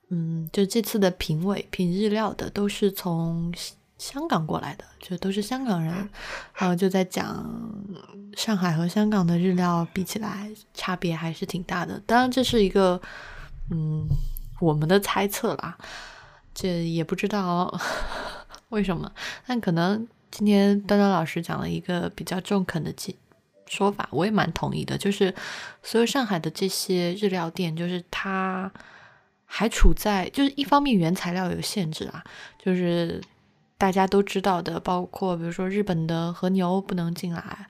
[0.09, 3.53] 嗯，就这次的评委评日料的都是从
[3.97, 5.93] 香港过来的，就都是香港人，
[6.53, 7.49] 然后就在讲
[8.35, 12.01] 上海和香港的日料比起来差别还是挺大的。
[12.05, 13.01] 当然这是一个
[13.71, 14.07] 嗯
[14.59, 15.77] 我们的猜测啦，
[16.53, 17.73] 这也不知道
[18.69, 19.11] 为什么，
[19.47, 23.15] 但可能今天端端老师讲了一个比较中肯的记。
[23.67, 25.33] 说法我也蛮同意的，就是
[25.81, 28.71] 所有上海的这些日料店，就是它
[29.45, 32.23] 还处在就是一方面原材料有限制啊，
[32.57, 33.21] 就是
[33.77, 37.67] 大家都知道的，包括比如说日本的和牛不能进来，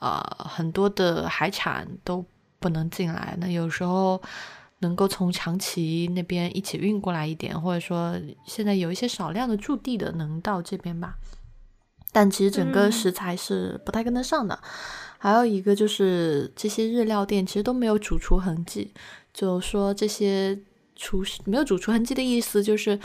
[0.00, 2.24] 啊，很多的海产都
[2.58, 3.36] 不能进来。
[3.40, 4.20] 那有时候
[4.80, 11.16] 能够从长崎那边一起运过来一点，或者说现在有一些少量的驻地的能到这边吧，
[12.12, 14.58] 但其实整个食材是不太跟得上的。
[15.18, 18.92] 还有一个就是这些日料店其实都没有主厨痕迹，
[19.32, 20.58] 就说这些
[20.94, 22.98] 厨师没有主厨痕迹的意思就是，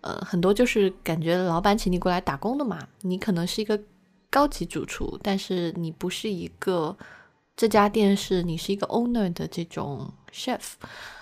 [0.00, 3.80] 呃，很多就是感觉老板请你过来打工的嘛，你可能是一个
[4.28, 6.96] 高级主厨，但是你不是一个
[7.56, 10.72] 这家店是你是一个 owner 的这种 chef，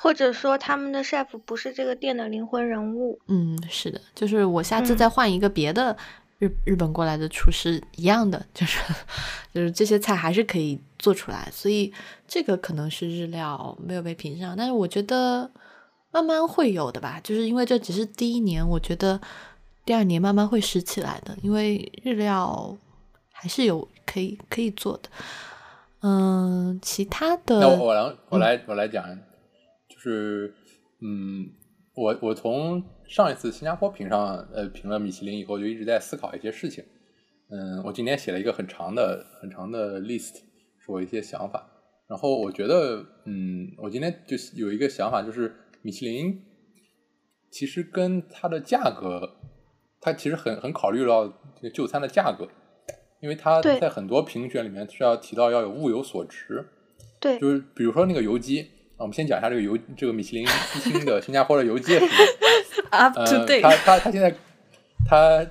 [0.01, 3.21] 或者说他们的 chef 不是这个店的灵魂人物。
[3.29, 5.97] 嗯，是的，就是我下次再换一个别的。
[6.43, 8.81] 日日本过来的厨师一样的，就是
[9.55, 11.93] 就是这些菜还是可以做出来，所以
[12.27, 15.49] 这个可能是日料没有被评上，但是我觉得
[16.11, 19.21] 慢慢会有的吧，就是因为这只是第一年，我觉得
[19.85, 22.77] 第二年慢慢会拾起来的，因为日料
[23.31, 25.09] 还是有可以可以做的。
[26.01, 29.05] 嗯，其他的，那我来我来我来讲，
[29.89, 30.53] 就是
[30.99, 31.49] 嗯。
[31.95, 36.83] 我我从上一次新加坡评上呃评了米其林以后，就一直在思考一些事情。
[37.51, 40.37] 嗯，我今天写了一个很长的很长的 list，
[40.79, 41.69] 是我一些想法。
[42.09, 46.43] 然后我觉得，嗯，我今天就有一个想法，就是米其林
[47.51, 49.37] 其实跟它的价格，
[50.01, 51.31] 它其实很很考虑到
[51.75, 52.49] 就餐的价格，
[53.21, 56.67] 因为它在很多评选里面是要提到要有物有所值。
[57.21, 58.67] 对，就是比如说那个油鸡。
[59.03, 61.99] 我们先讲一下这个游，这个米其林一星的新加坡的油鸡。
[62.91, 63.11] 呃，
[63.61, 64.33] 他他他现在
[65.09, 65.45] 他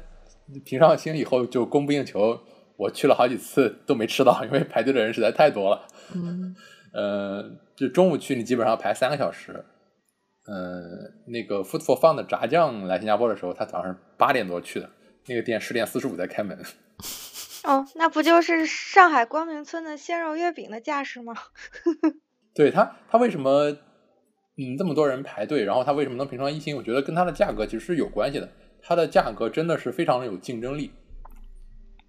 [0.63, 2.39] 评上星以后就供不应求，
[2.77, 5.85] 我去了好几次都没吃到，因为排队的人实在太多了。
[6.15, 6.55] 嗯，
[6.93, 7.43] 呃，
[7.75, 9.65] 就中午去你基本上排三个小时。
[10.47, 14.89] 嗯，那个 Food for Fun 的炸酱来新加坡的时候，他早上八点多去的，
[15.27, 16.57] 那个店十点四十五才开门。
[17.63, 21.35] 哦，那不就是上海光明村的鲜肉月饼的架势吗？
[22.61, 23.71] 对他，他为什么
[24.55, 25.63] 嗯这么多人排队？
[25.63, 26.77] 然后他为什么能评上一星？
[26.77, 28.47] 我觉得跟它的价格其实是有关系的。
[28.83, 30.91] 它的价格真的是非常的有竞争力。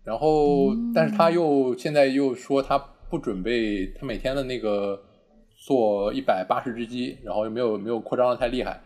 [0.05, 2.77] 然后，但是他又现在又说他
[3.09, 5.03] 不准备，他每天的那个
[5.67, 8.79] 做一百八十只鸡，然后又没有没有扩张的太厉害，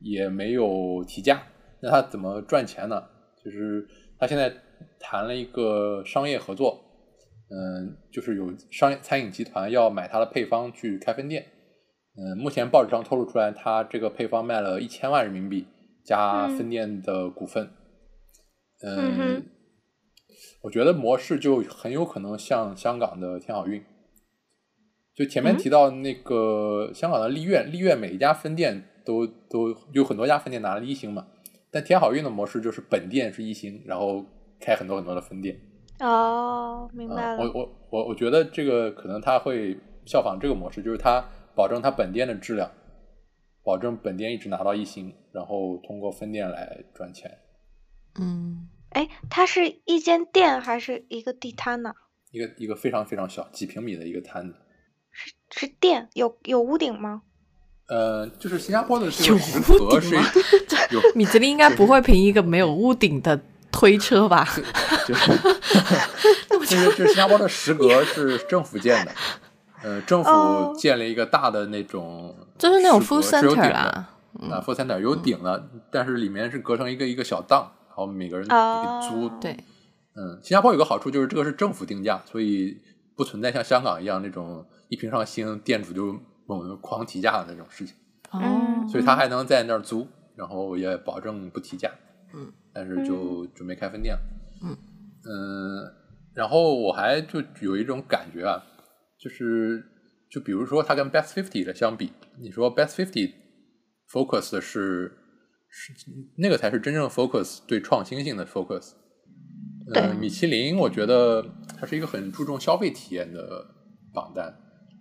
[0.00, 1.42] 也没有提价，
[1.80, 3.02] 那他怎么赚钱呢？
[3.42, 4.52] 就是他现在
[5.00, 6.83] 谈了一个商业合作。
[7.54, 11.46] 嗯，就是有商业餐饮集团要买它的配方去开分店。
[12.16, 15.66] 嗯，目前报纸上透露出来，它这个配方卖了一千万人民币
[16.04, 17.70] 加分店的股份。
[18.84, 19.44] 嗯，
[20.62, 23.84] 我觉得模式就很有可能像香港的天好运。
[25.14, 31.28] 就前面提到那个香港的丽苑，丽苑每一家分店都都有很多家分店拿了一星嘛，
[31.70, 34.26] 但天好运的模式就是本店是一星，然后
[34.58, 35.56] 开很多很多的分店。
[36.00, 37.38] 哦，明白了。
[37.38, 42.70] 我我我我觉得这个可能他会效仿这个模式，就是他保证他本店的质量，
[43.62, 47.38] 保证本店一直拿到一星，然后通过分店来赚钱。
[48.18, 51.94] 嗯，哎，它是一间店还是一个地摊呢？
[52.32, 54.56] 一个一个非常非常小，几平米的一个摊子。
[55.12, 57.22] 是是店，有有屋顶吗？
[57.86, 60.16] 呃，就是新加坡的这个食阁是
[60.90, 63.40] 有 米其林应该不会评一个没有屋顶的。
[63.74, 64.46] 推车吧，
[65.04, 65.32] 就是，
[66.48, 69.12] 就是 就是新加坡的食阁是政府建的，
[69.82, 74.08] 呃，政府建了一个大的那种，就是那种 food center 啊，
[74.48, 79.28] 啊，food center 有顶的，但是里面是隔成一个一个小档，然后每个人给租。
[79.40, 79.56] 对，
[80.14, 82.80] 嗯，新加坡有个好处就是这个是政府定价，所以
[83.16, 86.16] 不存在像香港一样那种一评上星店主就
[86.46, 87.96] 猛狂提价的那种事情。
[88.30, 88.40] 哦，
[88.88, 90.06] 所以他还能在那儿租，
[90.36, 91.90] 然后也保证不提价。
[92.32, 94.16] 嗯，但是就准备开分店。
[94.62, 94.76] 嗯
[95.26, 95.94] 嗯，
[96.34, 98.62] 然后我还就有一种感觉啊，
[99.18, 99.82] 就是
[100.30, 103.32] 就比如说它跟 Best Fifty 的相比，你说 Best Fifty
[104.10, 105.16] focus 的是
[105.70, 105.92] 是
[106.36, 108.92] 那个才是真正 focus 对创新性的 focus。
[109.92, 111.44] 对呃，米其林我觉得
[111.78, 113.64] 它是一个很注重消费体验的
[114.12, 114.52] 榜单。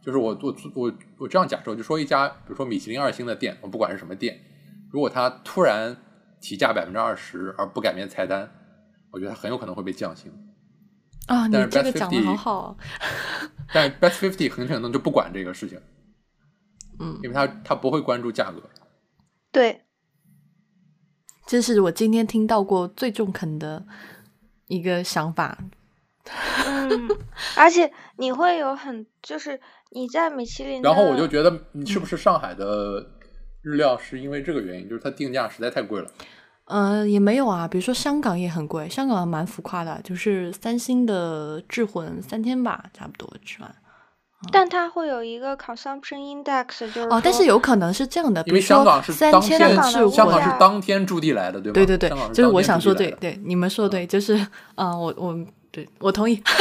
[0.01, 4.37] 就是我我我我这样假设，就说一家比如说米其林二星的店，我不管是什么店，
[4.91, 5.95] 如果它突然
[6.43, 8.51] 提价百分之二十而不改变菜单，
[9.11, 10.29] 我觉得它很有可能会被降薪。
[11.27, 12.77] 啊，你这个讲的好好哦。
[13.73, 15.79] 但 Best Fifty 很可能就不管这个事情，
[16.99, 18.61] 嗯，因为他他不会关注价格。
[19.53, 19.85] 对，
[21.47, 23.85] 这是我今天听到过最中肯的
[24.67, 25.57] 一个想法。
[26.65, 27.07] 嗯，
[27.55, 33.01] 而且你会有很就是你在米其林，然后我就觉得，你是不是上海的
[33.63, 36.07] 日料是因为这个原因，就是它定价实在太贵了。
[36.65, 43.75] 呃，也没有啊，比如说香港也很贵，香港蛮浮夸的，就是三星的智魂三千吧，差不多吃完。
[44.51, 51.85] 但它会有一个 consumption index，就是哦，但是有可能是这样的，比因为如说香港是三当天千的智香港的香港，是当天驻地来的，对吧？
[51.85, 54.33] 对对就是我想说对对，你们说的对，就是
[54.75, 55.37] 啊、呃我我
[55.71, 56.41] 对我同意。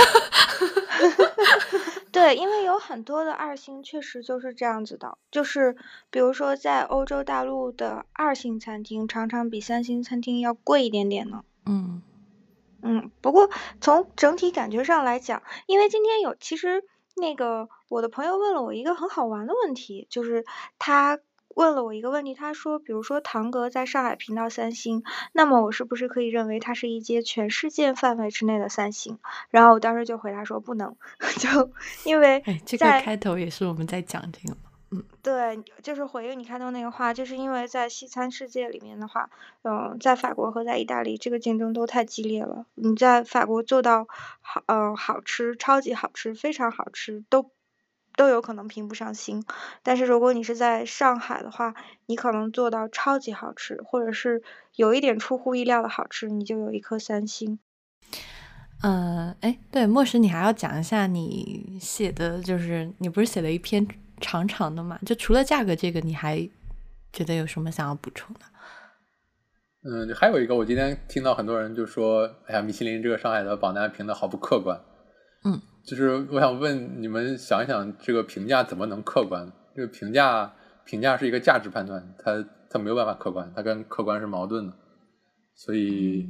[2.13, 5.77] 对，因为有很多的二星确实就是这样子的，就是
[6.11, 11.43] 比如说在欧洲大陆的二星餐厅，常常比三星餐厅要贵一点点呢。
[11.65, 12.03] 嗯
[12.83, 13.49] 嗯，不过
[13.81, 16.85] 从整体感觉上来讲，因为今天有其实
[17.17, 20.45] 那个我的朋友问了我一个很好玩的问题，就是
[20.79, 21.19] 他
[21.55, 29.19] 问了我一个问题，他说，比如说堂格在上海评到三星，那么我是不是可以认为它是一间全世界范围之内的三星？
[29.51, 30.97] 然后我当时就回答说不能，
[31.39, 31.71] 就
[32.05, 34.61] 因为哎，这个开头也是我们在讲这个嘛。
[35.23, 39.31] 对，就是回应你开头那个话，就是因为在西餐世界里面的话，
[39.63, 42.67] 嗯、在法国和在意大利，这个竞争都太激烈了。
[42.75, 44.07] 你在法国做到
[44.43, 47.51] 好，呃，好吃，超级好吃，非常好吃，都
[48.17, 49.45] 都有可能评不上星。
[49.83, 51.75] 但是如果你是在上海的话，
[52.07, 54.43] 你可能做到超级好吃，或者是
[54.77, 57.59] 有一点出乎意料的好吃，你就有一颗三星。
[58.83, 63.87] 嗯，哎，对，莫石，你还要讲一下你写的，就是你不是写了一篇
[64.21, 64.99] 长长的嘛？
[65.07, 66.49] 就除了价格这个，你还
[67.13, 68.41] 觉得有什么想要补充的？
[69.85, 74.81] 嗯，还有一个，我今天听到很多人就说：“哎呀，米其林这个上海的榜单评的好不客观。”
[75.45, 79.51] 嗯，就是我想问你们，想一想，这个评价怎么能客观？
[79.75, 80.55] 这个评价
[80.85, 84.73] 评价是一个价值判断，它它没有办法客观，它跟客观是矛盾的。
[85.55, 86.27] 所以，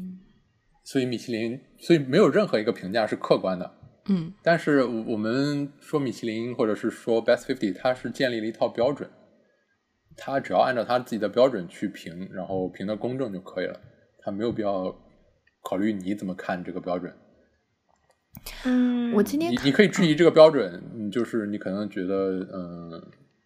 [0.84, 3.70] 所以米其林，所以没有任何一个评价是客观的。
[4.06, 9.08] 嗯但是我我们说米其林或者是说 Best Fifty，它是建立了一套标准，
[10.16, 13.78] 它只要按照它自己的标准去评，然后评的公正就可以了，
[14.24, 14.92] 它没有必要
[15.62, 17.14] 考虑你怎么看这个标准。
[18.64, 23.02] 嗯，我今天你你可以质疑这个标准，嗯，就是你可能觉得，嗯，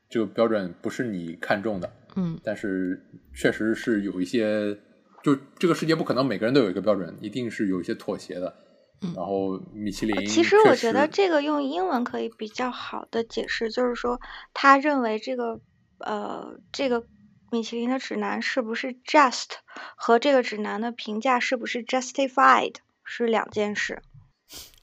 [0.08, 3.02] 这个标准不是你看中的，嗯但是
[3.34, 4.76] 确实是有一些，
[5.22, 8.54] 就这个世界不可能每个人都有一个标准，一定是有一些妥协的。
[9.02, 14.18] 嗯然后米其林其实我觉得这个用英文可以比较好的解释，就是说
[14.54, 15.60] 他认为这个
[15.98, 17.04] 呃这个
[17.50, 19.56] 米其林的指南是不是 just
[19.96, 24.00] 和这个指南的评价是不是 justified 是两件事。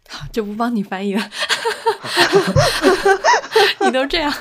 [0.09, 1.29] 好， 就不帮你翻译了。
[3.81, 4.33] 你都这样。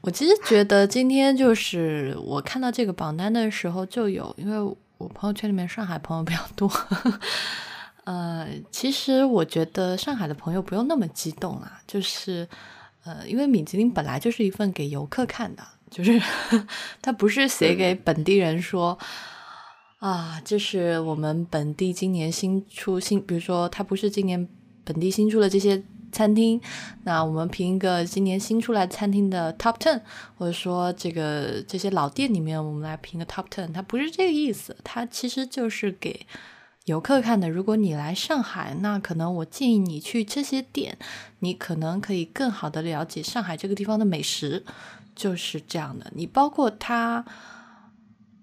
[0.00, 4.58] 我其实觉得今天就是我看到这个榜单的时候就有，因为
[4.98, 6.70] 我朋友圈里面上海朋友比较多。
[8.04, 12.48] 呃，其实我觉得上海的朋友不用那么激动啊，就是
[13.04, 16.20] 呃，因为米其林本来就是一份给游客看的，就是
[17.00, 18.98] 它不是写给本地人说。
[20.02, 24.48] 啊，这是我们本地今年新出新，比如说它不是今年
[24.82, 25.80] 本地新出的这些
[26.10, 26.60] 餐厅，
[27.04, 30.00] 那我们评一个今年新出来餐厅的 top ten，
[30.36, 36.26] 或者说这个这些老店里面我们来评个 top ten，它不是这个意思，它其实就是给
[36.86, 37.48] 游客看的。
[37.48, 40.98] 如果你来上海，那可能我建议你去这些店，
[41.38, 44.64] 你可能可以更好的了解上海这个地方的美食，
[45.14, 46.10] 就是这样的。
[46.16, 47.24] 你包括它。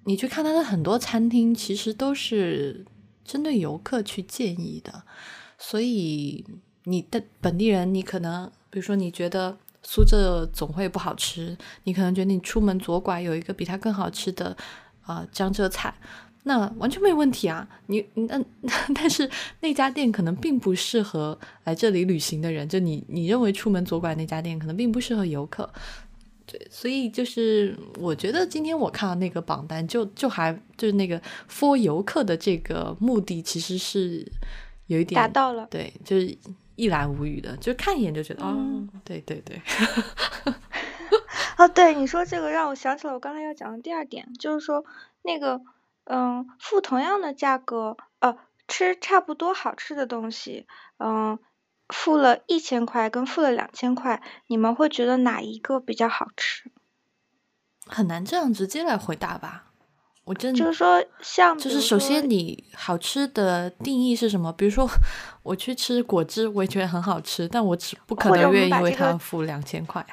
[0.10, 2.84] 你去看它的很多餐厅，其实都是
[3.24, 5.04] 针对游客去建议的，
[5.60, 6.44] 所以
[6.86, 14.58] 你的本地人，你可能比如说你觉得苏浙总会不好吃，你可能觉得你出门左拐有一个比它更好吃的
[15.04, 15.94] 啊、江浙菜，
[16.42, 17.70] 那完全没有问题啊。
[17.86, 18.44] 你那
[18.96, 19.30] 但是
[19.60, 25.72] 那家店可能并不适合来这里旅行的人，就你你认为出门左拐那家店可能并不适合游客。
[26.52, 34.26] 对，所以就是我觉得今天我看到那个榜单，就就还就是那个 for 游客的这个目的，其实是
[34.88, 35.68] 有一点达到了。
[35.70, 36.36] 对，就是
[36.76, 39.62] 一览无余的，就看一眼就觉得，嗯哦，对对对，
[41.60, 44.84] 哦，对，你说这个让我想起了我刚才要讲的第二点，就是说
[45.22, 45.62] 那个，
[46.06, 48.36] 嗯，付同样的价格，呃，
[48.68, 50.66] 吃差不多好吃的东西，
[50.98, 51.38] 嗯，
[51.90, 56.72] 付了一千块跟付了两千块，你们会觉得哪一个比较好吃？
[57.86, 59.66] 很难这样直接来回答吧。
[60.26, 64.54] 我真就是说，像就是首先你好吃的定义是什么？
[64.54, 64.88] 比如说
[65.42, 70.06] 我去吃果汁，我也觉得很好吃，但我只不可能愿意为它付两千块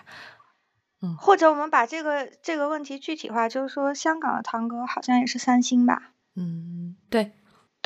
[1.03, 1.15] 嗯。
[1.19, 6.13] 或者我们把这个这个问题具体化，就是说香港的堂哥好像也是三星吧？
[6.35, 7.33] 嗯，对，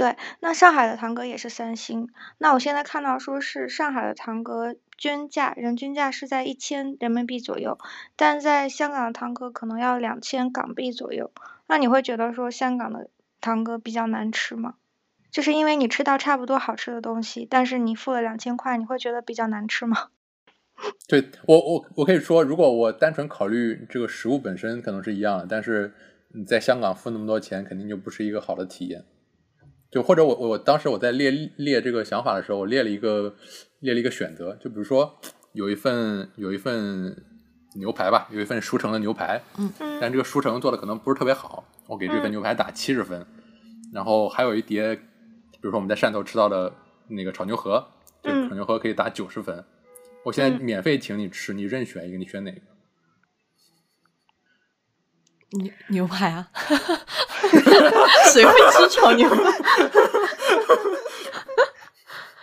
[0.01, 2.09] 对，那上海的堂哥也是三星。
[2.39, 7.77] 那我现在看到说是上海的堂哥均价人均价是在一千人民币左右，
[8.17, 11.31] 但在香港的堂哥可能要两千港币左右。
[11.67, 13.11] 那你会觉得说香港的
[13.43, 14.77] 堂哥比较难吃吗？
[15.31, 20.09] 就是因为你吃到差不多好吃的东西，但是你付了两千块，你会觉得比较难吃吗？
[21.09, 25.93] 对我我我可以说，如果我单纯考虑这个食物本身，可能是一样的，但是
[26.29, 29.05] 你在香港付那么多钱，肯定就不是一个好的体验。
[29.91, 33.35] 就或者我我当时我在列列这个想法的时候，我列了一个
[33.81, 35.19] 列了一个选择，就比如说
[35.53, 37.25] 有一份有一份
[37.75, 43.27] 牛排吧，有一份熟成的牛排，嗯但这个熟成做的可能不是特别好，我给这份嗯牛排打七十分。
[43.93, 46.73] 然后还有一碟，比如说我们在汕头吃到的
[47.09, 47.85] 那个炒牛河，
[48.23, 49.65] 这个嗯炒牛河可以打九十分。
[50.25, 52.61] 我现在嗯免费请你吃，你任选一个，你选哪个？
[55.53, 56.49] 牛牛排啊，
[58.33, 59.37] 谁会吃炒牛排？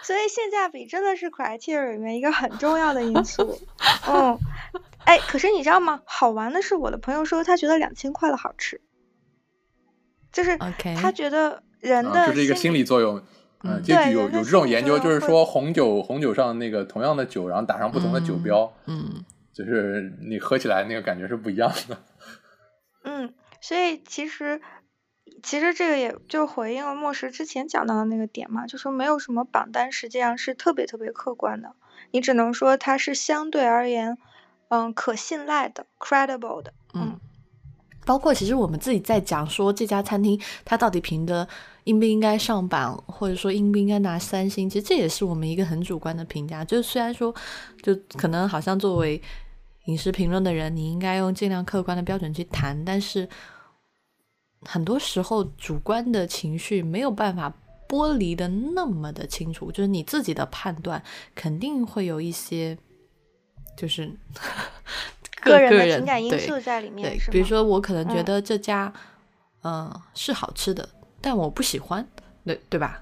[0.03, 3.59] 所以性价比真的是 criteria 里面一个很重要的因素。
[4.07, 4.37] 嗯，
[5.05, 6.01] 哎，可是你知道吗？
[6.05, 8.81] 好玩的是，我的朋友说他觉得两千块的好吃，
[10.31, 10.57] 就是
[10.95, 13.17] 他觉得人啊，的这是一个心理作用。
[13.17, 13.23] 嗯
[13.63, 21.97] 嗯，就对有有这种研究，就是说红酒红酒上那个同样的酒，然后打上不同的酒嗯标，嗯，就是你喝起来那个感觉是不一样的。
[23.09, 24.59] 嗯，所以其实
[25.41, 31.73] 其实这个也就回应了莫石之前讲到的那个点嘛，就说没有什么榜单实际上是特别特别客观的，
[32.11, 34.17] 你只能说它是相对而言，
[34.67, 36.73] 嗯，可信赖的 credible 的。
[36.93, 37.17] 嗯，
[38.05, 41.47] 包括其实我们自己在讲说这家餐厅它到底评的
[41.85, 46.65] 应不应该上榜，或者说应不应该拿三星，其实这也是我们一个很主观的评价。
[46.65, 47.33] 就是虽然说，
[47.81, 49.21] 就可能好像作为
[49.87, 53.27] 饮食评论的人，你应该用尽量客观的标准去谈，但是
[54.61, 57.51] 很多时候主观的情绪没有办法
[57.87, 61.01] 剥离的那么的清楚，就是你自己的判断
[61.33, 62.77] 肯定会有一些，
[63.77, 64.11] 就是
[65.41, 68.91] 个人个的情感因素在里面，比如说我可能觉嗯得这家，
[69.63, 70.89] 嗯、是好吃的，
[71.21, 72.05] 但我不喜欢，
[72.43, 73.01] 对对吧？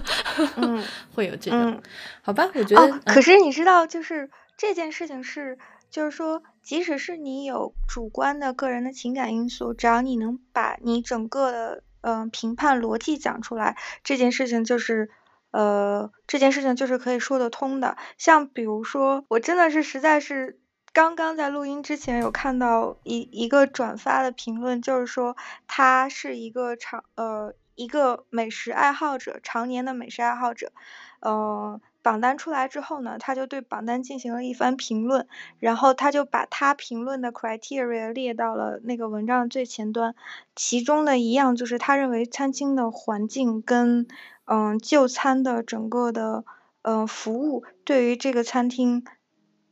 [0.56, 0.82] 嗯
[1.14, 1.82] 会有这种，嗯，
[2.22, 2.48] 好吧？
[2.54, 5.58] 我觉得，哦，可嗯是你知道，就是这件事情是，
[5.92, 15.10] 就是说，即使是你有主观的个人的情感因素，只要你能把你整个的嗯、评判逻辑讲出来，这件事情就是。
[15.52, 17.98] 呃，这件事情就是可以说得通的。
[18.16, 20.58] 像比如说，我真的是实在是
[20.94, 25.36] 刚刚在录音之前有看到一一个转发的评论，就是说
[25.66, 30.72] 他是一个常呃一个美食爱好者，常年的美食爱好者，
[31.20, 35.26] 呃，榜单出来之后呢，他就对榜单进行了一番评论，
[35.58, 40.14] 然后他就把他评论的 criteria 列到了那个文章的最前端，
[40.54, 44.06] 其中的一样就是他认为餐厅的环境跟
[44.44, 46.44] 嗯就餐的整个的
[46.82, 49.04] 呃服务对于这个餐厅。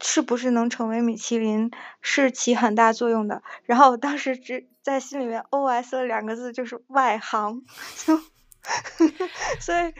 [0.03, 1.71] 是不是能成为米其林
[2.01, 3.43] 是起很大作用的。
[3.65, 7.63] 然后当时只在心里面 OS 了两个字，就是外行。
[8.07, 8.17] 就
[9.61, 9.93] 所以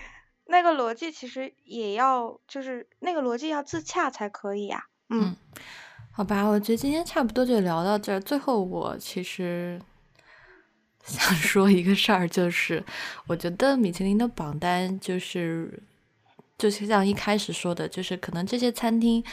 [0.51, 5.37] 那个逻辑其实也要，就是那个逻辑要自洽才可以呀、嗯
[6.13, 8.21] 好吧，我觉得今天差不多就聊到这儿。
[8.21, 9.81] 最后，我其实
[11.05, 12.85] 想 说一个事儿，就是
[13.29, 15.81] 我觉得米其林的榜单就是，
[16.59, 19.25] 就是像一开始说的，就是可能这些餐厅，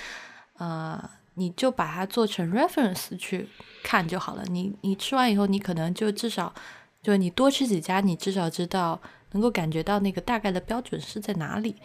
[0.60, 3.50] 呃，你就把它做成 reference 去
[3.84, 4.44] 看就好了。
[4.46, 6.54] 你你吃完以后，你可能就至少，
[7.02, 9.02] 就你多吃几家，你至少知道
[9.32, 11.76] 能够感觉到那个大概的标准是在哪里。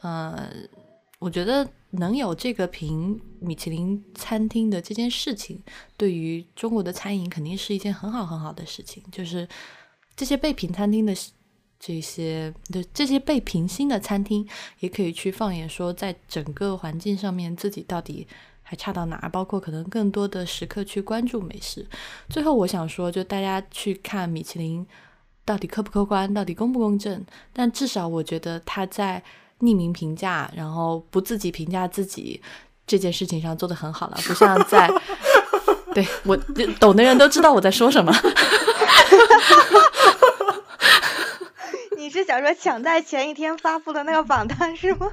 [0.00, 0.48] 呃，
[1.18, 5.60] 我觉得能有这个评米其林餐厅的这件事情，
[5.96, 9.02] 对于中国的餐饮肯定是一件很好很好的事情。
[9.10, 9.48] 就是
[10.14, 11.12] 这些被评餐厅的
[11.80, 14.48] 这些的这些被评星的餐厅，
[14.80, 18.26] 也可以去放眼说，在整个环境上面自己到底
[18.62, 21.86] 还差到哪儿，包括可能更多的时刻去关注美食。
[22.28, 24.86] 最后，我想说，就大家去看米其林
[25.48, 27.24] 到底客不客观，到底公不公正，
[27.54, 29.22] 但至少我觉得他在
[29.60, 32.38] 匿名评价，然后不自己评价自己
[32.86, 34.86] 这件事情上做得很好了， 不像在
[35.94, 36.36] 对我
[36.78, 38.12] 懂的人都知道我在说什么。
[41.96, 45.08] 你是想说抢在前一天发布的那个榜单是吗？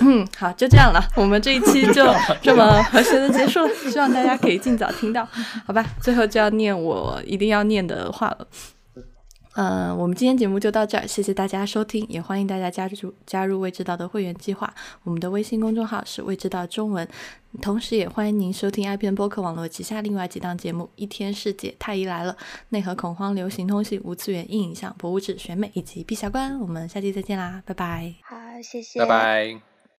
[0.00, 2.12] 嗯，好，就这样了，我们这一期就
[2.42, 5.24] 这么和谐的结束了，希望大家可以尽早听到，
[5.64, 5.86] 好吧？
[6.02, 8.44] 最后就要念我一定要念的话了。
[9.56, 14.72] 嗯，我们今天节目就到这儿，谢谢大家收听，也欢迎大家加入加入未知道的会员计划。
[15.02, 17.08] 我们的微信公众号是未知道中文，
[17.62, 22.34] 同时也欢迎您收听 iPn 播客网络旗下另外几档节目：《一天世界》、《太医来了》、
[22.68, 26.54] 《内核恐慌》、《流行通信》、《无次元硬影像》、《博物志》、《选美》以及《陛下观》。
[26.60, 28.14] 我们下期再见啦，拜拜！
[28.24, 29.75] 好，谢谢，拜拜。